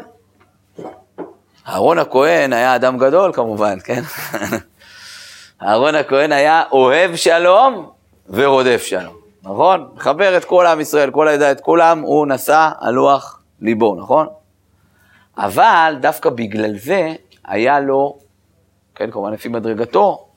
אהרון 1.67 1.99
הכהן 1.99 2.53
היה 2.53 2.75
אדם 2.75 2.97
גדול 2.97 3.33
כמובן, 3.33 3.77
כן? 3.83 4.01
אהרון 5.63 5.95
הכהן 5.95 6.31
היה 6.31 6.63
אוהב 6.71 7.15
שלום 7.15 7.89
ורודף 8.29 8.83
שלום, 8.85 9.15
נכון? 9.43 9.89
מחבר 9.95 10.37
את 10.37 10.45
כל 10.45 10.65
עם 10.65 10.79
ישראל, 10.79 11.11
כל 11.11 11.27
העדה, 11.27 11.51
את 11.51 11.61
כולם, 11.61 11.99
הוא 11.99 12.27
נשא 12.27 12.69
על 12.79 12.93
לוח 12.93 13.41
ליבו, 13.61 13.95
נכון? 13.95 14.27
אבל 15.37 15.95
דווקא 16.01 16.29
בגלל 16.29 16.77
זה 16.77 17.13
היה 17.45 17.79
לו, 17.79 18.19
כן, 18.95 19.11
כמובן 19.11 19.33
לפי 19.33 19.49
מדרגתו, 19.49 20.27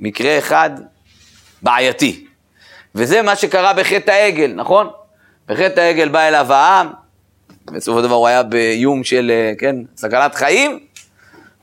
מקרה 0.00 0.38
אחד 0.38 0.70
בעייתי. 1.62 2.26
וזה 2.94 3.22
מה 3.22 3.36
שקרה 3.36 3.72
בחטא 3.74 4.10
העגל, 4.10 4.52
נכון? 4.54 4.90
בחטא 5.46 5.80
העגל 5.80 6.08
בא 6.08 6.20
אליו 6.20 6.52
העם, 6.52 6.88
בסופו 7.66 7.98
של 7.98 8.04
דבר 8.04 8.14
הוא 8.14 8.26
היה 8.26 8.42
באיום 8.42 9.04
של, 9.04 9.30
אה, 9.30 9.52
כן, 9.58 9.76
סכנת 9.96 10.34
חיים, 10.34 10.86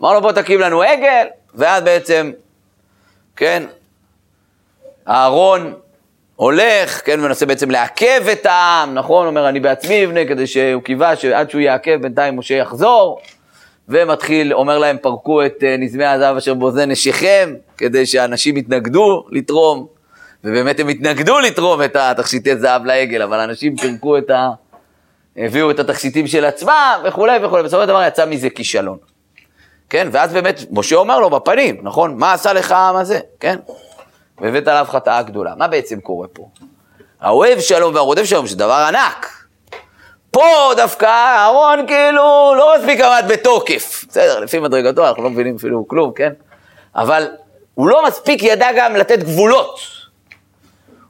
אמר 0.02 0.14
לו 0.14 0.22
בוא 0.22 0.32
תקים 0.32 0.60
לנו 0.60 0.82
עגל, 0.82 1.28
ואז 1.56 1.84
בעצם, 1.84 2.32
כן, 3.36 3.64
אהרון 5.08 5.74
הולך, 6.38 7.02
כן, 7.06 7.20
מנסה 7.20 7.46
בעצם 7.46 7.72
לעכב 7.72 8.28
את 8.32 8.46
העם, 8.46 8.94
נכון? 8.94 9.28
אומר, 9.28 9.50
אני 9.50 9.60
בעצמי 9.60 10.06
אבנה, 10.06 10.26
כדי 10.26 10.48
שהוא 10.48 10.84
קיווה 10.84 11.16
שעד 11.16 11.50
שהוא 11.50 11.62
יעכב, 11.62 12.02
בינתיים 12.02 12.38
משה 12.40 12.56
יחזור, 12.56 13.20
ומתחיל, 13.90 14.54
אומר 14.54 14.78
להם, 14.78 14.98
פרקו 15.02 15.46
את 15.46 15.64
אה, 15.64 15.76
נזמי 15.78 16.06
הזהב 16.06 16.38
אשר 16.38 16.54
בו 16.54 16.72
זה 16.72 16.86
נשיכם, 16.86 17.54
כדי 17.78 18.06
שאנשים 18.06 18.58
יתנגדו 18.58 19.26
לתרום, 19.32 19.88
ובאמת 20.44 20.80
הם 20.80 20.88
התנגדו 20.88 21.40
לתרום 21.40 21.84
את 21.84 21.96
התכשיטי 21.96 22.58
זהב 22.58 22.86
לעגל, 22.86 23.22
אבל 23.22 23.40
אנשים 23.40 23.78
פירקו 23.78 24.18
את 24.18 24.30
ה... 24.30 24.50
הביאו 25.38 25.72
את 25.72 25.80
התכשיטים 25.80 26.28
של 26.28 26.46
עצמם 26.46 27.00
וכולי 27.06 27.46
וכולי, 27.46 27.64
בסופו 27.64 27.82
של 27.82 27.88
דבר 27.88 28.04
יצא 28.08 28.26
מזה 28.26 28.50
כישלון. 28.50 28.98
כן, 29.90 30.08
ואז 30.12 30.34
באמת, 30.34 30.62
משה 30.72 30.96
אומר 30.96 31.20
לו 31.20 31.30
בפנים, 31.30 31.78
נכון? 31.82 32.18
מה 32.18 32.34
עשה 32.34 32.54
לך 32.54 32.72
העם 32.72 32.96
הזה, 32.96 33.20
כן? 33.40 33.60
והבאת 34.42 34.68
עליו 34.68 34.86
חטאה 34.90 35.22
גדולה. 35.22 35.56
מה 35.56 35.68
בעצם 35.68 36.00
קורה 36.00 36.28
פה? 36.28 36.50
האוהב 37.22 37.60
שלום 37.60 37.96
והרודף 37.96 38.24
שלום, 38.24 38.48
שזה 38.48 38.58
דבר 38.58 38.86
ענק. 38.88 39.48
פה 40.32 40.72
דווקא 40.76 41.06
אהרון 41.06 41.88
כאילו 41.88 42.54
לא 42.58 42.76
מספיק 42.78 43.02
עמד 43.02 43.26
בתוקף. 43.28 44.06
בסדר, 44.10 44.40
לפי 44.40 44.60
מדרגתו 44.60 45.08
אנחנו 45.08 45.24
לא 45.24 45.30
מבינים 45.30 45.56
אפילו 45.56 45.88
כלום, 45.88 46.14
כן? 46.14 46.34
אבל 46.96 47.28
הוא 47.74 47.90
לא 47.90 48.06
מספיק 48.08 48.44
ידע 48.44 48.68
גם 48.78 48.96
לתת 48.96 49.20
גבולות. 49.20 49.80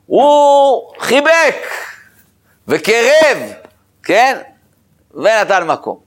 הוא 0.06 0.84
חיבק 1.00 1.68
וקרב, 2.68 3.38
כן? 4.04 4.38
ונתן 5.14 5.68
מקום. 5.68 6.00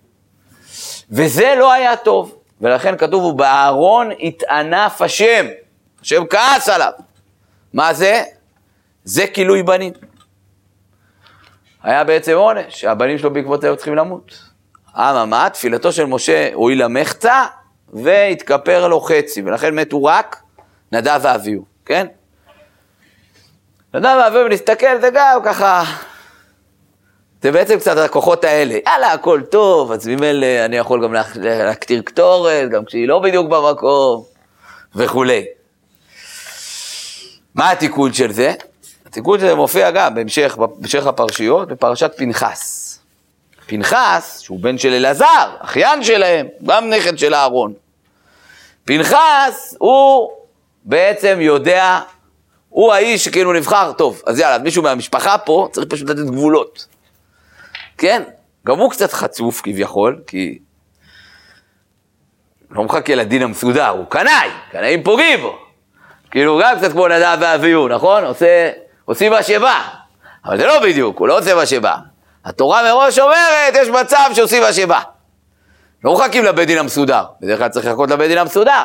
וזה 1.11 1.54
לא 1.59 1.72
היה 1.72 1.96
טוב, 1.96 2.35
ולכן 2.61 2.96
כתוב, 2.96 3.24
ובאהרון 3.24 4.11
התענף 4.20 5.02
השם, 5.02 5.46
השם 6.02 6.22
כעס 6.30 6.68
עליו. 6.68 6.92
מה 7.74 7.94
זה? 7.94 8.22
זה 9.04 9.26
כילוי 9.26 9.62
בנים. 9.62 9.92
היה 11.83 12.04
בעצם 12.04 12.33
עונש, 12.33 12.80
שהבנים 12.80 13.18
שלו 13.18 13.33
בעקבות 13.33 13.64
היו 13.64 13.76
צריכים 13.76 13.94
למות. 13.94 14.50
אממה, 14.96 15.50
תפילתו 15.50 15.92
של 15.92 16.04
משה 16.04 16.50
הועיל 16.54 16.85
למחצה 16.85 17.44
והתכפר 17.92 18.88
לו 18.88 19.00
חצי, 19.00 19.42
ולכן 19.42 19.74
מתו 19.74 20.04
רק 20.04 20.42
נדב 20.92 21.20
ואביהו, 21.22 21.64
כן? 21.85 22.06
נדב 23.94 24.18
ואביהו, 24.24 24.48
נסתכל, 24.48 25.00
זה 25.00 25.11
גם 25.14 25.40
ככה, 25.44 25.85
זה 27.42 27.52
בעצם 27.52 27.78
קצת 27.78 27.96
הכוחות 27.96 28.44
האלה. 28.44 28.78
יאללה, 28.87 29.12
הכל 29.12 29.40
טוב, 29.50 29.92
אז 29.92 30.09
ממילא 30.09 30.64
אני 30.64 30.76
יכול 30.76 31.04
גם 31.04 31.14
להקטיר 31.37 32.02
קטורת, 32.02 32.70
גם 32.70 32.85
כשהיא 32.85 33.09
לא 33.09 33.18
בדיוק 33.18 33.48
במקום, 33.48 34.24
וכולי. 34.94 35.44
מה 37.61 37.70
התיקון 37.70 38.12
של 38.12 38.33
זה? 38.33 38.55
התיקון 39.07 39.40
של 39.40 39.46
זה 39.46 39.55
מופיע 39.55 39.90
גם 39.90 40.14
בהמשך, 40.14 40.57
בהמשך 40.59 41.07
הפרשיות, 41.07 41.68
בפרשת 41.68 42.12
פנחס. 42.16 42.99
פנחס, 43.66 44.40
שהוא 44.42 44.61
בן 44.61 44.79
של 44.79 44.92
אלעזר, 44.92 45.57
אחיין 45.59 46.05
שלהם, 46.05 46.46
גם 46.62 46.90
נכד 46.90 47.18
של 47.18 47.35
אהרון. 47.35 47.73
פנחס 48.85 49.75
הוא 49.79 50.31
בעצם 50.85 51.38
יודע, 51.40 52.01
הוא 52.68 52.92
האיש 52.92 53.25
שכאילו 53.25 53.53
נבחר, 53.53 53.92
טוב, 53.92 54.23
אז 54.27 54.38
יאללה, 54.38 54.59
מישהו 54.59 54.83
מהמשפחה 54.83 55.38
פה 55.38 55.68
צריך 55.73 55.87
פשוט 55.90 56.11
לתת 56.11 56.31
גבולות. 56.31 56.87
כן, 57.99 58.23
גם 58.66 58.79
הוא 58.79 58.90
קצת 58.90 59.12
חצוף 59.12 59.61
כביכול, 59.61 60.20
כי 60.27 60.59
לא 62.70 62.85
מחכה 62.85 63.14
לדין 63.14 63.42
המסודר, 63.42 63.88
הוא 63.88 64.07
קנאי, 64.09 64.49
קנאים 64.73 65.03
פוגעים 65.03 65.40
בו. 65.40 65.69
כאילו 66.31 66.61
גם 66.62 66.79
קצת 66.79 66.93
כמו 66.93 67.09
נדב 67.09 67.38
ואביהו, 67.40 67.88
נכון? 67.88 68.25
עושה, 68.25 68.71
עושים 69.05 69.33
מה 69.33 69.43
שבא. 69.43 69.81
אבל 70.45 70.59
זה 70.59 70.66
לא 70.66 70.81
בדיוק, 70.83 71.19
הוא 71.19 71.29
לא 71.29 71.38
עושה 71.38 71.55
מה 71.55 71.66
שבא. 71.66 71.97
התורה 72.45 72.83
מראש 72.83 73.19
אומרת, 73.19 73.75
יש 73.75 73.88
מצב 73.88 74.31
שעושים 74.35 74.62
מה 74.62 74.73
שבא. 74.73 75.01
לא 76.05 76.14
מחכים 76.14 76.45
לבית 76.45 76.66
דין 76.66 76.79
המסודר, 76.79 77.25
בדרך 77.40 77.59
כלל 77.59 77.69
צריך 77.69 77.87
לחכות 77.87 78.11
לבית 78.11 78.29
דין 78.29 78.38
המסודר. 78.38 78.83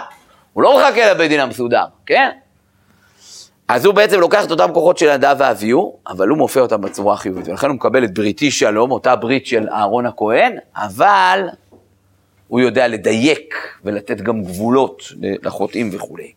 הוא 0.54 0.64
לא 0.64 0.80
מחכה 0.80 1.12
לבית 1.12 1.30
דין 1.30 1.40
המסודר, 1.40 1.84
כן? 2.06 2.30
אז 3.68 3.86
הוא 3.86 3.94
בעצם 3.94 4.20
לוקח 4.20 4.46
את 4.46 4.52
אותם 4.52 4.74
כוחות 4.74 4.98
של 4.98 5.14
נדב 5.14 5.36
ואביהו, 5.40 5.98
אבל 6.08 6.28
הוא 6.28 6.38
מופיע 6.38 6.62
אותם 6.62 6.82
בצורה 6.82 7.14
החיובית, 7.14 7.48
ולכן 7.48 7.68
הוא 7.68 7.76
מקבל 7.76 8.04
את 8.04 8.14
בריתי 8.14 8.52
שלום, 8.52 8.92
אותה 8.92 9.16
ברית 9.16 9.46
של 9.46 9.70
אהרון 9.70 10.06
הכהן, 10.06 10.58
אבל 10.76 11.42
הוא 12.48 12.60
יודע 12.60 12.88
לדייק 12.88 13.56
ולתת 13.84 14.22
גם 14.22 14.44
גבולות 14.44 15.04
לחוטאים 15.44 15.90
וכולי. 15.94 16.32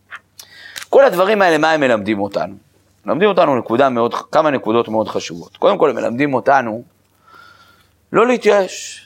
כל 0.89 1.05
הדברים 1.05 1.43
האלה, 1.43 1.59
מה 1.59 1.71
הם 1.71 1.81
מלמדים 1.81 2.21
אותנו? 2.21 2.55
מלמדים 3.05 3.29
אותנו 3.29 3.57
נקודה 3.57 3.89
מאוד, 3.89 4.15
כמה 4.15 4.51
נקודות 4.51 4.89
מאוד 4.89 5.09
חשובות. 5.09 5.57
קודם 5.57 5.79
כל, 5.79 5.91
הם 5.91 5.97
מלמדים 5.97 6.35
אותנו 6.35 6.83
לא 8.13 8.27
להתייאש. 8.27 9.05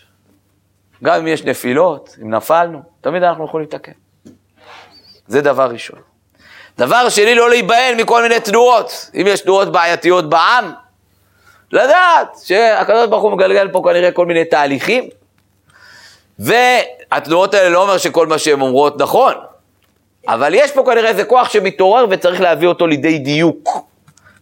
גם 1.04 1.14
אם 1.14 1.26
יש 1.26 1.44
נפילות, 1.44 2.16
אם 2.22 2.34
נפלנו, 2.34 2.82
תמיד 3.00 3.22
אנחנו 3.22 3.44
יכולים 3.44 3.66
לתקן. 3.66 3.92
זה 5.26 5.40
דבר 5.40 5.70
ראשון. 5.70 5.98
דבר 6.78 7.08
שני, 7.08 7.34
לא 7.34 7.50
להיבהל 7.50 7.94
מכל 7.94 8.22
מיני 8.22 8.40
תנועות. 8.40 9.10
אם 9.14 9.24
יש 9.26 9.40
תנועות 9.40 9.72
בעייתיות 9.72 10.30
בעם, 10.30 10.72
לדעת 11.72 12.36
שהקדוש 12.42 13.08
ברוך 13.08 13.22
הוא 13.22 13.32
מגלגל 13.32 13.68
פה 13.68 13.82
כנראה 13.84 14.12
כל 14.12 14.26
מיני 14.26 14.44
תהליכים, 14.44 15.08
והתנועות 16.38 17.54
האלה 17.54 17.68
לא 17.68 17.82
אומר 17.82 17.98
שכל 17.98 18.26
מה 18.26 18.38
שהן 18.38 18.60
אומרות 18.60 19.00
נכון, 19.00 19.34
אבל 20.28 20.54
יש 20.54 20.72
פה 20.72 20.82
כנראה 20.86 21.08
איזה 21.08 21.24
כוח 21.24 21.48
שמתעורר 21.48 22.06
וצריך 22.10 22.40
להביא 22.40 22.68
אותו 22.68 22.86
לידי 22.86 23.18
דיוק. 23.18 23.68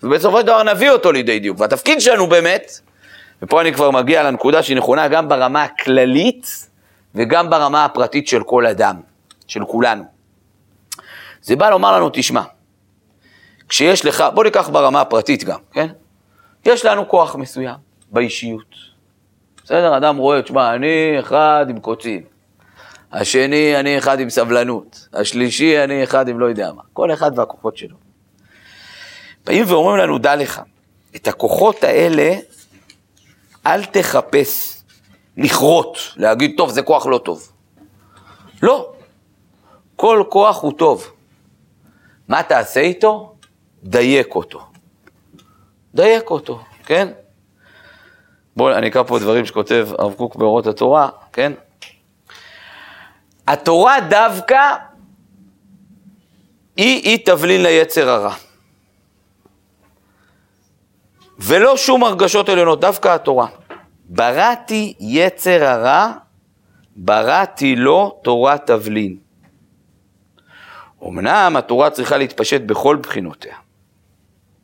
ובסופו 0.02 0.40
של 0.40 0.46
דבר 0.46 0.62
נביא 0.62 0.90
אותו 0.90 1.12
לידי 1.12 1.38
דיוק. 1.38 1.60
והתפקיד 1.60 2.00
שלנו 2.00 2.26
באמת, 2.26 2.80
ופה 3.42 3.60
אני 3.60 3.72
כבר 3.72 3.90
מגיע 3.90 4.22
לנקודה 4.22 4.62
שהיא 4.62 4.76
נכונה 4.76 5.08
גם 5.08 5.28
ברמה 5.28 5.64
הכללית 5.64 6.68
וגם 7.14 7.50
ברמה 7.50 7.84
הפרטית 7.84 8.28
של 8.28 8.42
כל 8.42 8.66
אדם, 8.66 8.96
של 9.46 9.64
כולנו. 9.64 10.04
זה 11.42 11.56
בא 11.56 11.70
לומר 11.70 11.96
לנו, 11.96 12.10
תשמע, 12.12 12.42
כשיש 13.68 14.04
לך, 14.04 14.24
בוא 14.34 14.44
ניקח 14.44 14.68
ברמה 14.68 15.00
הפרטית 15.00 15.44
גם, 15.44 15.58
כן? 15.72 15.86
יש 16.64 16.84
לנו 16.84 17.08
כוח 17.08 17.36
מסוים 17.36 17.76
באישיות. 18.10 18.74
בסדר? 19.64 19.96
אדם 19.96 20.16
רואה, 20.16 20.42
תשמע, 20.42 20.74
אני 20.74 21.16
אחד 21.20 21.66
עם 21.68 21.80
קוצים, 21.80 22.22
השני, 23.12 23.80
אני 23.80 23.98
אחד 23.98 24.20
עם 24.20 24.30
סבלנות, 24.30 25.08
השלישי, 25.12 25.84
אני 25.84 26.04
אחד 26.04 26.28
עם 26.28 26.40
לא 26.40 26.46
יודע 26.46 26.72
מה. 26.72 26.82
כל 26.92 27.12
אחד 27.12 27.38
והכוחות 27.38 27.76
שלו. 27.76 27.96
באים 29.46 29.64
ואומרים 29.68 29.96
לנו, 29.96 30.18
דע 30.18 30.36
לך, 30.36 30.60
את 31.16 31.28
הכוחות 31.28 31.84
האלה, 31.84 32.36
אל 33.66 33.84
תחפש 33.84 34.82
לכרות, 35.36 35.98
להגיד, 36.16 36.54
טוב, 36.56 36.70
זה 36.70 36.82
כוח 36.82 37.06
לא 37.06 37.18
טוב. 37.18 37.52
לא. 38.62 38.92
כל 39.96 40.24
כוח 40.28 40.62
הוא 40.62 40.72
טוב. 40.72 41.12
מה 42.28 42.42
תעשה 42.42 42.80
איתו? 42.80 43.34
דייק 43.82 44.34
אותו. 44.34 44.60
דייק 45.94 46.30
אותו, 46.30 46.60
כן? 46.86 47.08
בואו, 48.56 48.74
אני 48.74 48.88
אקרא 48.88 49.02
פה 49.02 49.18
דברים 49.18 49.46
שכותב 49.46 49.88
הרב 49.98 50.14
קוק 50.14 50.36
באורות 50.36 50.66
התורה, 50.66 51.08
כן? 51.32 51.52
התורה 53.52 53.96
דווקא 54.00 54.74
היא, 56.76 57.02
היא 57.02 57.26
תבלין 57.26 57.62
ליצר 57.62 58.08
הרע. 58.08 58.34
ולא 61.38 61.76
שום 61.76 62.04
הרגשות 62.04 62.48
עליונות, 62.48 62.80
דווקא 62.80 63.08
התורה. 63.08 63.46
בראתי 64.04 64.94
יצר 65.00 65.64
הרע, 65.64 66.12
בראתי 66.96 67.76
לו 67.76 68.20
תורת 68.22 68.66
תבלין. 68.66 69.16
אמנם 71.06 71.54
התורה 71.58 71.90
צריכה 71.90 72.16
להתפשט 72.16 72.60
בכל 72.60 72.96
בחינותיה. 72.96 73.56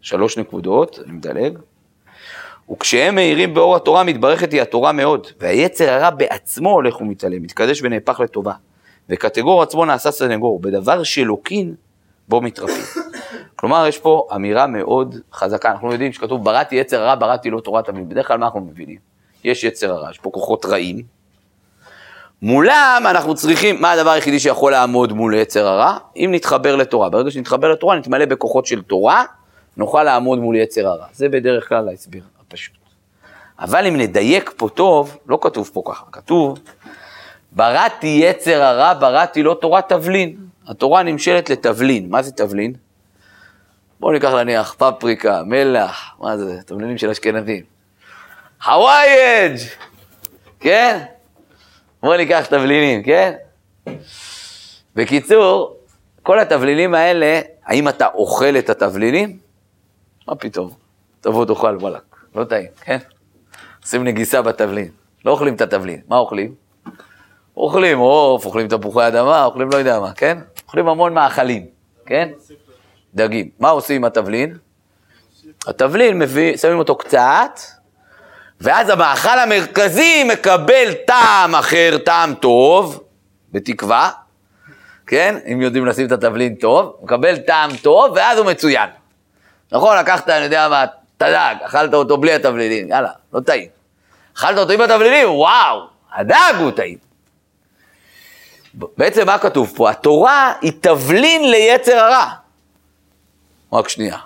שלוש 0.01 0.38
נקודות, 0.38 0.99
אני 1.05 1.12
מדלג. 1.12 1.59
וכשהם 2.72 3.14
מאירים 3.14 3.55
באור 3.55 3.77
התורה, 3.77 4.05
מתברכת 4.05 4.53
היא 4.53 4.62
התורה 4.62 4.92
מאוד, 4.92 5.27
והיצר 5.40 5.90
הרע 5.90 6.11
בעצמו 6.11 6.70
הולך 6.70 7.01
ומתעלם, 7.01 7.42
מתקדש 7.42 7.83
ונהפך 7.83 8.20
לטובה. 8.20 8.53
וקטגור 9.09 9.62
עצמו 9.62 9.85
נעשה 9.85 10.11
סנגור, 10.11 10.61
בדבר 10.61 11.03
שלוקין 11.03 11.75
בו 12.29 12.40
מתרפאים. 12.40 13.05
כלומר, 13.57 13.87
יש 13.87 13.99
פה 13.99 14.27
אמירה 14.35 14.66
מאוד 14.66 15.16
חזקה. 15.33 15.71
אנחנו 15.71 15.92
יודעים 15.92 16.12
שכתוב, 16.12 16.45
בראתי 16.45 16.77
יצר 16.77 17.03
הרע, 17.03 17.14
בראתי 17.14 17.51
לא 17.51 17.61
תורת 17.61 17.85
תמיד. 17.85 18.09
בדרך 18.09 18.29
כלל 18.29 18.38
מה 18.38 18.47
אנחנו 18.47 18.61
מבינים? 18.61 18.99
יש 19.45 19.64
יצר 19.64 19.92
הרע, 19.92 20.11
יש 20.11 20.19
פה 20.19 20.31
כוחות 20.31 20.64
רעים. 20.64 21.03
מולם 22.42 23.03
אנחנו 23.11 23.35
צריכים, 23.35 23.81
מה 23.81 23.92
הדבר 23.92 24.11
היחידי 24.11 24.38
שיכול 24.38 24.73
לעמוד 24.73 25.12
מול 25.12 25.35
יצר 25.35 25.66
הרע? 25.66 25.99
אם 26.16 26.31
נתחבר 26.33 26.77
לתורה. 26.77 27.09
ברגע 27.09 27.31
שנתחבר 27.31 27.73
לתורה, 27.73 27.97
נתמלא 27.97 28.25
בכוחות 28.25 28.66
של 28.66 28.83
תורה, 28.83 29.25
נוכל 29.77 30.03
לעמוד 30.03 30.38
מול 30.38 30.57
יצר 30.57 30.87
הרע. 30.87 31.07
זה 31.12 31.29
בדרך 31.29 31.69
כלל 31.69 31.88
ההסבר 31.88 32.19
הפשוט. 32.40 32.77
אבל 33.59 33.87
אם 33.87 33.97
נדייק 33.97 34.53
פה 34.57 34.69
טוב, 34.69 35.16
לא 35.27 35.38
כתוב 35.42 35.71
פה 35.73 35.83
ככה, 35.87 36.05
כתוב, 36.12 36.59
בראתי 37.57 38.07
יצר 38.07 38.62
הרע, 38.62 38.95
בראתי 38.95 39.42
לא 39.42 39.57
תורת 39.61 39.88
תבלין. 39.88 40.37
התורה 40.66 41.03
נמשלת 41.03 41.51
לתבלין. 41.51 42.11
מה 42.11 42.23
זה 42.23 42.33
תבלין? 42.33 42.75
בואו 44.01 44.12
ניקח 44.12 44.33
נניח 44.33 44.75
פפריקה, 44.79 45.42
מלח, 45.47 46.16
מה 46.21 46.37
זה, 46.37 46.62
תבלינים 46.66 46.99
של 46.99 47.11
אשכנזים. 47.11 47.64
הוואי 48.64 49.09
כן? 50.61 51.05
בואו 52.03 52.16
ניקח 52.16 52.47
תבלינים, 52.47 53.03
כן? 53.03 53.33
בקיצור, 54.95 55.77
כל 56.23 56.38
התבלינים 56.38 56.95
האלה, 56.95 57.40
האם 57.64 57.88
אתה 57.88 58.07
אוכל 58.07 58.57
את 58.59 58.71
התבלינים? 58.71 59.38
מה 60.29 60.35
פתאום? 60.35 60.71
תבוא 61.21 61.45
תאכל 61.47 61.77
וואלכ, 61.81 62.03
לא 62.35 62.45
טעים, 62.45 62.69
כן? 62.81 62.99
עושים 63.83 64.05
נגיסה 64.05 64.42
בתבלין, 64.42 64.88
לא 65.25 65.31
אוכלים 65.31 65.55
את 65.55 65.61
התבלין, 65.61 66.01
מה 66.09 66.16
אוכלים? 66.16 66.65
אוכלים 67.57 67.99
עוף, 67.99 68.45
אוכלים 68.45 68.69
תפוחי 68.69 69.09
אדמה, 69.09 69.45
אוכלים 69.45 69.71
לא 69.71 69.77
יודע 69.77 70.01
מה, 70.01 70.12
כן? 70.12 70.38
אוכלים 70.66 70.88
המון 70.88 71.14
מאכלים, 71.14 71.66
כן? 72.07 72.29
דגים. 73.14 73.49
מה 73.61 73.69
עושים 73.69 73.97
עם 73.97 74.05
התבלין? 74.05 74.57
התבלין 75.66 76.19
מביא, 76.19 76.57
שמים 76.57 76.79
אותו 76.79 76.97
קצת, 76.97 77.61
ואז 78.61 78.88
המאכל 78.88 79.38
המרכזי 79.38 80.25
מקבל 80.25 80.92
טעם 81.07 81.55
אחר, 81.55 81.99
טעם 82.05 82.35
טוב, 82.35 83.05
בתקווה, 83.53 84.11
כן? 85.07 85.38
אם 85.53 85.61
יודעים 85.61 85.87
לשים 85.87 86.07
את 86.07 86.12
התבלין 86.12 86.55
טוב, 86.55 86.97
מקבל 87.03 87.37
טעם 87.37 87.71
טוב, 87.83 88.12
ואז 88.16 88.38
הוא 88.38 88.47
מצוין. 88.47 88.88
נכון, 89.73 89.97
לקחת, 89.99 90.29
אני 90.29 90.45
יודע 90.45 90.69
מה, 90.69 90.85
את 90.85 91.23
הדג, 91.23 91.55
אכלת 91.62 91.95
אותו 91.95 92.16
בלי 92.16 92.33
התבלינים, 92.33 92.88
יאללה, 92.88 93.11
לא 93.33 93.40
טעים. 93.40 93.69
אכלת 94.37 94.59
אותו 94.59 94.73
עם 94.73 94.81
התבלינים, 94.81 95.31
וואו, 95.31 95.81
הדג 96.14 96.55
הוא 96.59 96.71
טעים. 96.71 97.06
בעצם 98.77 99.27
מה 99.27 99.39
כתוב 99.39 99.73
פה? 99.77 99.91
התורה 99.91 100.53
היא 100.61 100.73
תבלין 100.81 101.51
ליצר 101.51 101.99
הרע. 101.99 102.31
רק 103.73 103.89
שנייה. 103.89 104.19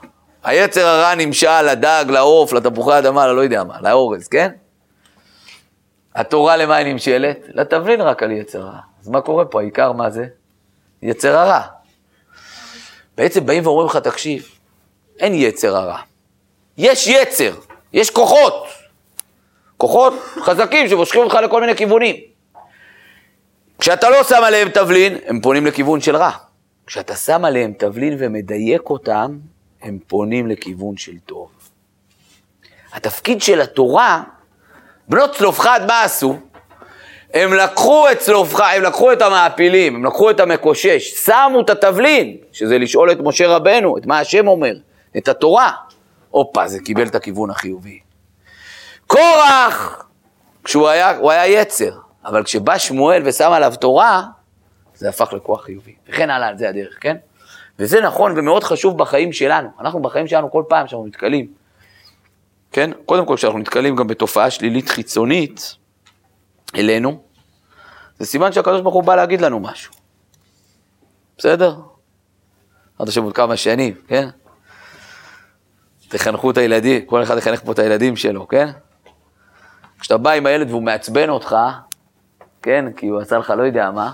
היצר 0.45 0.87
הרע 0.87 1.15
נמשל 1.15 1.63
לדג, 1.63 2.05
לעוף, 2.09 2.53
לתפוחי 2.53 2.99
אדמה, 2.99 3.27
ללא 3.27 3.41
יודע 3.41 3.65
מה, 3.65 3.81
לאורז, 3.81 4.29
כן? 4.29 4.51
התורה 6.15 6.57
למה 6.57 6.77
היא 6.77 6.93
נמשלת? 6.93 7.39
לתבלין 7.49 8.01
רק 8.01 8.23
על 8.23 8.31
יצר 8.31 8.61
הרע. 8.63 8.79
אז 9.03 9.09
מה 9.09 9.21
קורה 9.21 9.45
פה? 9.45 9.61
העיקר 9.61 9.93
מה 9.93 10.11
זה? 10.11 10.27
יצר 11.03 11.39
הרע. 11.39 11.61
בעצם 13.17 13.47
באים 13.47 13.67
ואומרים 13.67 13.87
לך, 13.87 13.97
תקשיב, 13.97 14.49
אין 15.19 15.35
יצר 15.35 15.77
הרע. 15.77 15.99
יש 16.79 17.07
יצר, 17.07 17.55
יש 17.93 18.11
כוחות. 18.11 18.67
כוחות 19.77 20.13
חזקים 20.41 20.89
שמושכים 20.89 21.21
אותך 21.23 21.35
לכל 21.35 21.61
מיני 21.61 21.77
כיוונים. 21.77 22.30
כשאתה 23.81 24.11
לא 24.11 24.25
שם 24.25 24.43
עליהם 24.45 24.69
תבלין, 24.69 25.19
הם 25.27 25.41
פונים 25.41 25.67
לכיוון 25.67 26.01
של 26.01 26.17
רע. 26.17 26.31
כשאתה 26.87 27.17
שם 27.17 27.45
עליהם 27.45 27.73
תבלין 27.79 28.17
ומדייק 28.19 28.91
אותם, 28.91 29.39
הם 29.83 29.99
פונים 30.07 30.47
לכיוון 30.47 30.97
של 30.97 31.19
טוב. 31.27 31.51
התפקיד 32.93 33.43
של 33.43 33.61
התורה, 33.61 34.23
בנות 35.09 35.37
צלופחד, 35.37 35.81
מה 35.87 36.03
עשו? 36.03 36.39
הם 37.35 37.55
לקחו 37.55 38.11
את 38.13 38.19
צלופחד, 38.19 38.73
הם 38.77 38.83
לקחו 38.83 39.13
את 39.13 39.23
המעפילים, 39.23 39.95
הם 39.95 40.05
לקחו 40.05 40.31
את 40.31 40.41
המקושש, 40.41 41.15
שמו 41.25 41.61
את 41.61 41.71
התבלין, 41.71 42.37
שזה 42.53 42.79
לשאול 42.79 43.13
את 43.13 43.19
משה 43.21 43.49
רבנו, 43.49 43.99
את 43.99 44.07
מה 44.07 44.19
השם 44.19 44.49
אומר, 44.49 44.75
את 45.17 45.29
התורה. 45.29 45.73
הופה, 46.31 46.69
זה 46.69 46.79
קיבל 46.81 47.07
את 47.07 47.15
הכיוון 47.15 47.51
החיובי. 47.51 48.01
קורח, 49.07 50.05
כשהוא 50.65 50.89
היה, 50.89 51.17
הוא 51.17 51.31
היה 51.31 51.61
יצר, 51.61 51.91
אבל 52.25 52.45
כשבא 52.45 52.79
שמואל 52.79 53.23
ושם 53.25 53.53
עליו 53.53 53.75
תורה, 53.81 54.23
זה 54.95 55.09
הפך 55.09 55.33
לכוח 55.33 55.65
חיובי. 55.65 55.95
וכן 56.09 56.31
הלאה, 56.31 56.57
זה 56.57 56.69
הדרך, 56.69 56.99
כן? 57.01 57.17
וזה 57.79 58.01
נכון 58.01 58.39
ומאוד 58.39 58.65
חשוב 58.65 58.99
בחיים 58.99 59.33
שלנו. 59.33 59.69
אנחנו 59.81 60.03
בחיים 60.03 60.27
שלנו 60.27 60.51
כל 60.51 60.63
פעם 60.69 60.87
שאנחנו 60.87 61.07
נתקלים, 61.07 61.53
כן? 62.73 62.91
קודם 63.07 63.27
כל 63.27 63.37
כשאנחנו 63.37 63.59
נתקלים 63.59 63.97
גם 63.97 64.07
בתופעה 64.07 64.51
שלילית 64.51 64.89
חיצונית 64.89 65.77
אלינו, 66.75 67.23
זה 68.19 68.27
סימן 68.27 68.53
שהקדוש 68.53 68.81
ברוך 68.81 68.95
הוא 68.95 69.05
בא 69.05 69.17
להגיד 69.17 69.41
לנו 69.41 69.61
משהו. 69.61 69.93
בסדר? 71.39 71.77
עד 72.99 73.09
עכשיו 73.09 73.25
עוד 73.25 73.35
כמה 73.35 73.57
שנים, 73.57 73.95
כן? 74.09 74.29
תחנכו 76.09 76.51
את 76.51 76.57
הילדים, 76.57 77.07
כל 77.07 77.23
אחד 77.23 77.39
יחנך 77.39 77.61
פה 77.65 77.73
את 77.73 77.79
הילדים 77.79 78.17
שלו, 78.17 78.49
כן? 78.49 78.71
כשאתה 80.01 80.17
בא 80.17 80.31
עם 80.31 80.47
הילד 80.47 80.71
והוא 80.71 80.83
מעצבן 80.83 81.29
אותך, 81.29 81.57
כן? 82.63 82.85
כי 82.97 83.07
הוא 83.07 83.21
עשה 83.21 83.39
לך 83.39 83.51
לא 83.51 83.63
יודע 83.63 83.91
מה, 83.91 84.11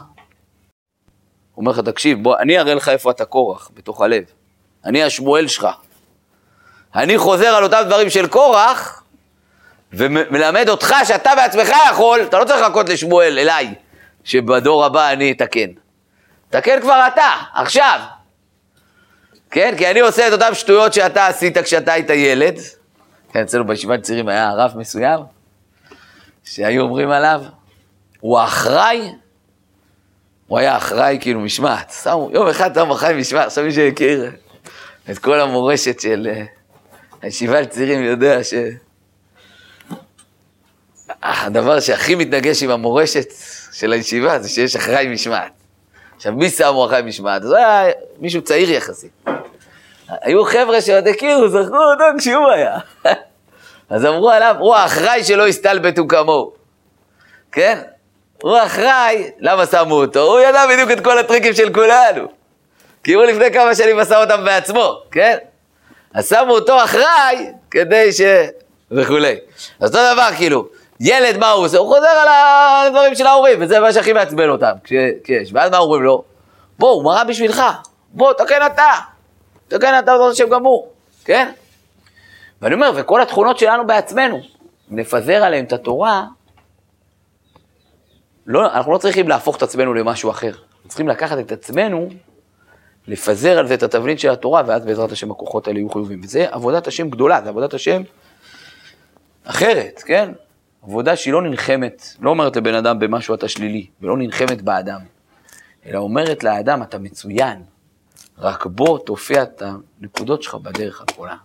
הוא 1.56 1.62
אומר 1.62 1.72
לך, 1.72 1.78
תקשיב, 1.78 2.22
בוא, 2.22 2.38
אני 2.38 2.58
אראה 2.58 2.74
לך 2.74 2.88
איפה 2.88 3.10
אתה 3.10 3.24
קורח, 3.24 3.70
בתוך 3.74 4.00
הלב. 4.00 4.24
אני 4.84 5.02
השמואל 5.02 5.46
שלך. 5.48 5.66
אני 6.94 7.18
חוזר 7.18 7.46
על 7.46 7.64
אותם 7.64 7.82
דברים 7.86 8.10
של 8.10 8.26
קורח, 8.26 9.02
ומלמד 9.92 10.68
אותך 10.68 10.94
שאתה 11.04 11.30
בעצמך 11.36 11.70
יכול, 11.90 12.22
אתה 12.22 12.38
לא 12.38 12.44
צריך 12.44 12.60
לחכות 12.60 12.88
לשמואל, 12.88 13.38
אליי, 13.38 13.74
שבדור 14.24 14.84
הבא 14.84 15.12
אני 15.12 15.32
אתקן. 15.32 15.70
תקן 16.50 16.80
כבר 16.80 17.08
אתה, 17.12 17.30
עכשיו. 17.54 18.00
כן? 19.50 19.74
כי 19.78 19.90
אני 19.90 20.00
עושה 20.00 20.28
את 20.28 20.32
אותן 20.32 20.54
שטויות 20.54 20.92
שאתה 20.92 21.26
עשית 21.26 21.58
כשאתה 21.58 21.92
היית 21.92 22.10
ילד. 22.10 22.58
כן, 23.32 23.42
אצלנו 23.42 23.66
בישיבת 23.66 24.02
צעירים 24.02 24.28
היה 24.28 24.52
רב 24.52 24.72
מסוים, 24.76 25.20
שהיו 26.44 26.82
אומרים 26.82 27.10
עליו, 27.10 27.42
הוא 28.20 28.38
האחראי 28.38 29.12
הוא 30.46 30.58
היה 30.58 30.76
אחראי 30.76 31.18
כאילו 31.20 31.40
משמעת. 31.40 31.92
שמו, 32.02 32.30
יום 32.32 32.48
אחד 32.48 32.74
שמו 32.74 32.94
אחראי 32.94 33.20
משמעת, 33.20 33.46
עכשיו 33.46 33.64
מי 33.64 33.72
שהכיר 33.72 34.30
את 35.10 35.18
כל 35.18 35.40
המורשת 35.40 36.00
של 36.00 36.28
אה, 36.30 36.44
הישיבה 37.22 37.60
לצעירים 37.60 38.02
יודע 38.02 38.44
ש... 38.44 38.54
הדבר 41.22 41.80
שהכי 41.80 42.14
מתנגש 42.14 42.62
עם 42.62 42.70
המורשת 42.70 43.26
של 43.72 43.92
הישיבה 43.92 44.38
זה 44.38 44.48
שיש 44.48 44.76
אחראי 44.76 45.08
משמעת. 45.08 45.52
עכשיו, 46.16 46.32
מי 46.32 46.50
שמו 46.50 46.86
אחראי 46.86 47.02
משמעת? 47.02 47.42
אז 47.42 47.52
היה 47.52 47.84
מישהו 48.18 48.42
צעיר 48.42 48.70
יחסית. 48.70 49.26
היו 50.08 50.44
חבר'ה 50.44 50.80
שעוד 50.80 51.06
הכירו, 51.06 51.48
זכרו 51.48 51.84
אותו 51.92 52.04
כשהוא 52.18 52.50
היה. 52.50 52.78
אז 53.90 54.04
אמרו 54.04 54.30
עליו, 54.30 54.56
הוא 54.58 54.74
האחראי 54.74 55.24
שלא 55.24 55.46
הסתלבטו 55.46 56.08
כמוהו. 56.08 56.52
כן? 57.52 57.82
הוא 58.46 58.58
אחראי, 58.66 59.30
למה 59.38 59.66
שמו 59.66 59.94
אותו? 59.94 60.20
הוא 60.20 60.40
ידע 60.40 60.66
בדיוק 60.66 60.90
את 60.90 61.04
כל 61.04 61.18
הטריקים 61.18 61.54
של 61.54 61.72
כולנו. 61.72 62.28
כי 63.04 63.12
הוא 63.12 63.24
לפני 63.24 63.52
כמה 63.52 63.74
שנים 63.74 63.98
עשה 63.98 64.20
אותם 64.20 64.44
בעצמו, 64.44 65.02
כן? 65.10 65.36
אז 66.14 66.28
שמו 66.28 66.52
אותו 66.52 66.84
אחראי 66.84 67.52
כדי 67.70 68.12
ש... 68.12 68.20
וכולי. 68.90 69.36
אז 69.80 69.90
אותו 69.90 70.14
דבר, 70.14 70.28
כאילו, 70.36 70.68
ילד, 71.00 71.36
מה 71.36 71.50
הוא 71.50 71.64
עושה? 71.64 71.78
הוא 71.78 71.94
חוזר 71.94 72.06
על 72.06 72.28
הדברים 72.86 73.14
של 73.14 73.26
ההורים, 73.26 73.58
וזה 73.62 73.80
מה 73.80 73.92
שהכי 73.92 74.12
מעצבן 74.12 74.48
אותם, 74.48 74.72
כשיש. 74.84 75.50
ואז 75.52 75.70
מה 75.70 75.78
אומרים 75.78 76.02
לו? 76.02 76.24
בוא, 76.78 76.90
הוא 76.90 77.04
מראה 77.04 77.24
בשבילך, 77.24 77.62
בוא, 78.12 78.32
תקן 78.32 78.66
אתה. 78.66 78.92
תקן 79.68 79.98
אתה 79.98 80.12
בעזרת 80.12 80.32
השם 80.32 80.48
גמור, 80.48 80.88
כן? 81.24 81.48
ואני 82.62 82.74
אומר, 82.74 82.92
וכל 82.94 83.20
התכונות 83.20 83.58
שלנו 83.58 83.86
בעצמנו, 83.86 84.40
נפזר 84.90 85.44
עליהם 85.44 85.64
את 85.64 85.72
התורה, 85.72 86.24
לא, 88.46 88.74
אנחנו 88.74 88.92
לא 88.92 88.98
צריכים 88.98 89.28
להפוך 89.28 89.56
את 89.56 89.62
עצמנו 89.62 89.94
למשהו 89.94 90.30
אחר. 90.30 90.48
אנחנו 90.48 90.88
צריכים 90.88 91.08
לקחת 91.08 91.38
את 91.38 91.52
עצמנו, 91.52 92.08
לפזר 93.06 93.58
על 93.58 93.66
זה 93.66 93.74
את 93.74 93.82
התבנית 93.82 94.20
של 94.20 94.30
התורה, 94.30 94.62
ואז 94.66 94.84
בעזרת 94.84 95.12
השם 95.12 95.30
הכוחות 95.30 95.68
האלה 95.68 95.78
יהיו 95.78 95.90
חיובים. 95.90 96.20
וזה 96.24 96.46
עבודת 96.50 96.86
השם 96.86 97.10
גדולה, 97.10 97.40
זה 97.42 97.48
עבודת 97.48 97.74
השם 97.74 98.02
אחרת, 99.44 100.02
כן? 100.06 100.32
עבודה 100.82 101.16
שהיא 101.16 101.32
לא 101.32 101.42
נלחמת, 101.42 102.06
לא 102.20 102.30
אומרת 102.30 102.56
לבן 102.56 102.74
אדם 102.74 102.98
במשהו 102.98 103.34
אתה 103.34 103.48
שלילי, 103.48 103.86
ולא 104.00 104.16
נלחמת 104.16 104.62
באדם, 104.62 105.00
אלא 105.86 105.98
אומרת 105.98 106.44
לאדם 106.44 106.82
אתה 106.82 106.98
מצוין, 106.98 107.62
רק 108.38 108.66
בוא 108.66 108.98
תופיע 108.98 109.42
את 109.42 109.62
הנקודות 109.62 110.42
שלך 110.42 110.54
בדרך 110.54 111.00
הגדולה. 111.00 111.36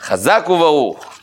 חזק 0.00 0.44
וברוך. 0.46 1.18